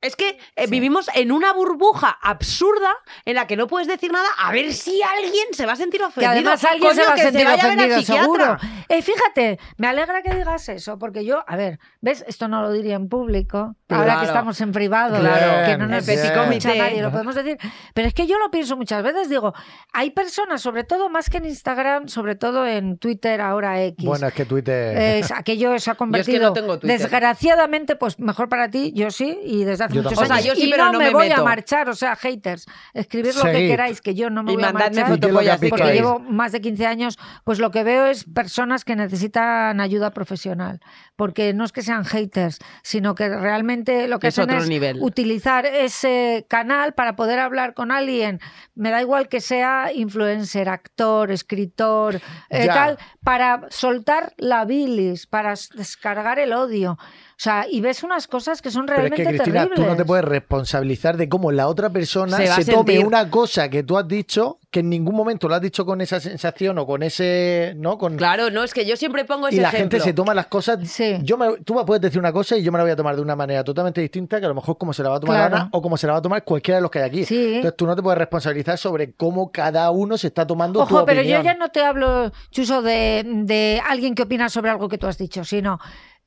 [0.00, 2.94] Es que eh, vivimos en una burbuja absurda
[3.24, 6.00] en la que no puedes decir nada a ver si alguien se va a sentir
[6.00, 6.30] Que ofendido.
[6.30, 8.22] además alguien se Coño, va a que sentir vaya a ver al ofendido, psiquiatra.
[8.22, 8.58] seguro.
[8.88, 12.24] Eh, fíjate, me alegra que digas eso, porque yo, a ver, ¿ves?
[12.28, 15.66] Esto no lo diría en público, ahora que estamos en privado, Claro.
[15.66, 17.58] que no nos escucha nadie, lo podemos decir.
[17.92, 19.52] Pero es que yo lo pienso muchas veces, digo,
[19.92, 24.06] hay personas, sobre todo más que en Instagram, sobre todo en Twitter, ahora X.
[24.06, 24.96] Bueno, es que Twitter.
[24.96, 26.48] Es- aquello se ha convertido.
[26.48, 26.98] no tengo Twitter.
[27.00, 30.32] Desgraciadamente, pues mejor para ti, yo sí, y desde hace Yo muchos tampoco.
[30.34, 30.40] años.
[30.40, 32.16] O sea, yo sí, y pero no, no me, me voy a marchar, o sea,
[32.16, 35.12] haters, escribir lo que queráis, que yo no me Y voy a marchar.
[35.12, 36.02] ¿Y qué es lo que fotopollas has si visto Porque queréis.
[36.02, 40.80] llevo más de 15 años, pues lo que veo es personas que necesitan ayuda profesional.
[41.16, 44.68] Porque no es que sean haters, sino que realmente lo que Es hacen otro es
[44.68, 44.98] nivel.
[45.00, 48.40] utilizar ese canal para poder hablar con alguien.
[48.74, 52.20] Me da igual que sea influencer, actor, escritor,
[52.50, 56.98] eh, tal, para soltar la bilis, para descargar el odio.
[57.38, 59.80] O sea, y ves unas cosas que son Pero es realmente que, Cristina, terribles.
[59.84, 63.06] tú no te puedes responsabilizar de cómo la otra persona Se tome sentir.
[63.06, 66.18] una cosa que tú has dicho, que en ningún momento lo has dicho con esa
[66.18, 67.74] sensación o con ese.
[67.76, 67.96] ¿no?
[67.96, 69.98] Con, Claro, no, es que yo siempre pongo ese y la ejemplo.
[69.98, 70.80] gente se toma las cosas.
[70.90, 71.16] Sí.
[71.22, 73.14] Yo me- tú me puedes decir una cosa y yo me la voy a tomar
[73.14, 75.36] de una manera totalmente distinta, que a lo mejor como se la va a tomar
[75.36, 75.56] Claro.
[75.58, 77.24] Ana o como se la va a tomar cualquiera de los que hay aquí.
[77.24, 77.54] Sí.
[77.54, 81.06] Entonces tú no te puedes responsabilizar sobre cómo cada uno se está tomando tu Ojo,
[81.06, 81.42] pero opinión.
[81.42, 85.06] yo ya no te hablo, Chuso, de, de alguien que opina sobre algo que tú
[85.06, 85.78] has dicho, sino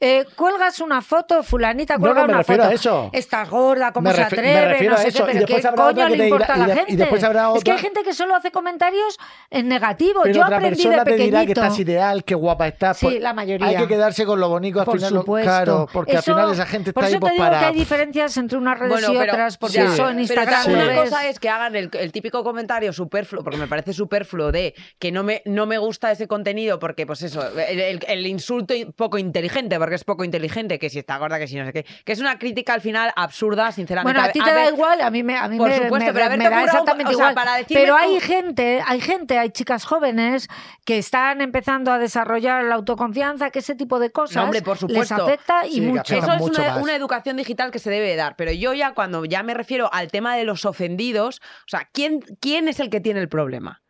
[0.01, 2.71] eh, cuelgas una foto, fulanita No, cuelga no, me una refiero foto.
[2.71, 3.09] a eso.
[3.13, 4.65] Estás gorda, ¿cómo Me se me atreve?
[4.65, 6.23] refiero no a sé eso, qué, y pero después ¿qué habrá coño otra que le
[6.25, 6.95] importa a y la de- y gente?
[6.97, 9.17] después habrá Es que hay otra- gente que solo hace comentarios
[9.51, 10.21] en negativo.
[10.23, 11.61] Pero Yo otra aprendí persona de te dirá que pequeñito.
[11.63, 12.97] estás ideal, que guapa estás.
[12.97, 13.67] Sí, pues la mayoría.
[13.67, 15.13] Hay que quedarse con lo bonito al Por final.
[15.13, 15.49] supuesto.
[15.49, 17.59] Claro, porque Eso- al final esa gente por está ahí eso pues, te digo para.
[17.59, 20.19] que hay diferencias entre unas redes Bueno, y pero, otras, porque ya, eso en pero
[20.21, 20.71] Instagram sí.
[20.71, 24.51] lo una cosa es que hagan el, el típico comentario superfluo, porque me parece superfluo
[24.51, 28.25] de que no me, no me gusta ese contenido porque, pues eso, el, el- el
[28.25, 31.73] insulto poco inteligente, porque es poco inteligente, que si está gorda, que si no sé
[31.73, 34.13] qué, que es una crítica al final absurda, sinceramente.
[34.19, 35.97] Bueno, a ti te da ver, igual, a mí me, a mí Por me, supuesto,
[35.97, 37.33] me- pero me haberte da currado un- exactamente o sea, igual.
[37.35, 40.47] para pero tú- hay gente, hay gente, hay chicas jóvenes
[40.85, 44.73] que están empezando a desarrollar la autoconfianza, que ese tipo de cosas No, hombre, por
[44.75, 45.23] les supuesto.
[45.25, 46.15] afecta y Sí, mucho.
[46.15, 49.25] Eso es mucho una, una educación digital que se debe dar, pero yo ya cuando
[49.25, 52.99] ya me refiero al tema de los ofendidos, o sea, ¿quién, quién es el que
[53.01, 53.81] tiene el problema?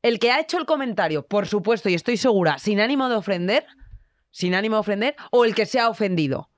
[0.00, 3.66] El que ha hecho el comentario, por supuesto, y estoy segura, sin ánimo de ofender,
[4.30, 6.50] sin ánimo de ofender, o el que se ha ofendido.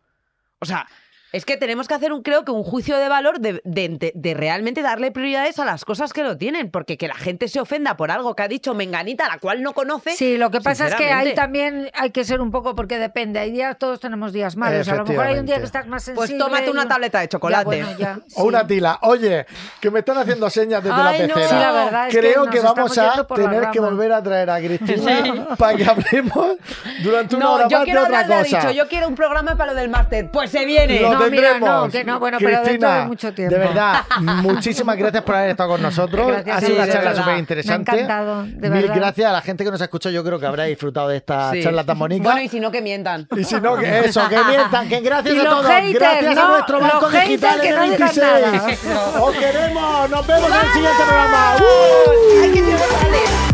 [0.59, 0.87] O sea,
[1.33, 4.35] es que tenemos que hacer un, creo que un juicio de valor de, de- de
[4.35, 7.97] realmente darle prioridades a las cosas que lo tienen, porque que la gente se ofenda
[7.97, 10.17] por algo que ha dicho Menganita, la cual no conoce.
[10.17, 13.39] Sí, lo que pasa es que ahí también hay que ser un poco, porque depende.
[13.39, 14.89] Hay días, todos tenemos días malos.
[14.89, 16.27] A lo mejor hay un día que estás más sensible.
[16.29, 17.79] Pues tómate una y- tableta de chocolate.
[17.79, 18.99] Ya, bueno, ya, O una tila.
[19.03, 19.47] Oye,
[19.81, 21.35] que me están haciendo señas desde Ay, la no.
[21.35, 21.49] pecera.
[21.49, 24.59] Sí, la verdad es que Creo que, vamos a tener que volver a traer a
[24.59, 26.57] Cristina para que hablemos
[27.03, 28.61] durante una No, hora yo más de quiero otra hablar de cosa.
[28.61, 30.31] dicho, yo quiero un programa para lo del máster.
[30.31, 31.01] Pues se viene.
[31.01, 31.85] Lo No, No, mira, tendremos.
[31.87, 33.55] no, que no, bueno, pero dentro Cristina, de mucho tiempo.
[33.55, 36.27] De verdad, muchísimas gracias por haber estado con nosotros.
[36.29, 37.93] Gracias ha sido una charla súper interesante.
[37.93, 38.95] Me ha encantado, de Mil verdad.
[38.97, 40.13] gracias a la gente que nos ha escuchado.
[40.15, 41.63] Yo creo que habrá disfrutado de esta Sí.
[41.63, 42.25] charla tan bonita.
[42.25, 43.27] Bueno, y si no, que mientan.
[43.37, 45.67] Y si no, que eso, que mientan, que gracias Y a todos.
[45.67, 48.85] haters, gracias a nuestro banco digital que no el digan 26.
[48.85, 49.21] nada.
[49.23, 51.57] Os queremos, nos vemos en el siguiente programa.
[51.61, 53.50] ¡Uh!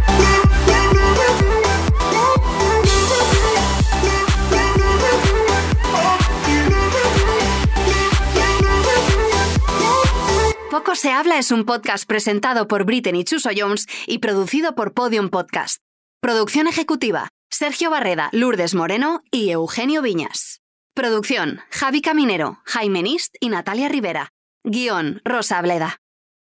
[10.76, 15.30] Poco se habla es un podcast presentado por Britney Chuso Jones y producido por Podium
[15.30, 15.78] Podcast.
[16.20, 20.60] Producción ejecutiva: Sergio Barreda, Lourdes Moreno y Eugenio Viñas.
[20.92, 24.34] Producción: Javi Caminero, Jaime Nist y Natalia Rivera.
[24.64, 25.96] Guión: Rosa Bleda.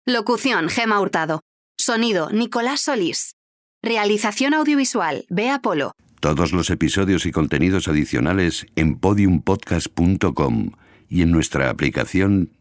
[0.05, 1.41] Locución: Gema Hurtado.
[1.77, 3.35] Sonido: Nicolás Solís.
[3.83, 5.91] Realización audiovisual: Bea Polo.
[6.21, 10.71] Todos los episodios y contenidos adicionales en podiumpodcast.com
[11.09, 12.60] y en nuestra aplicación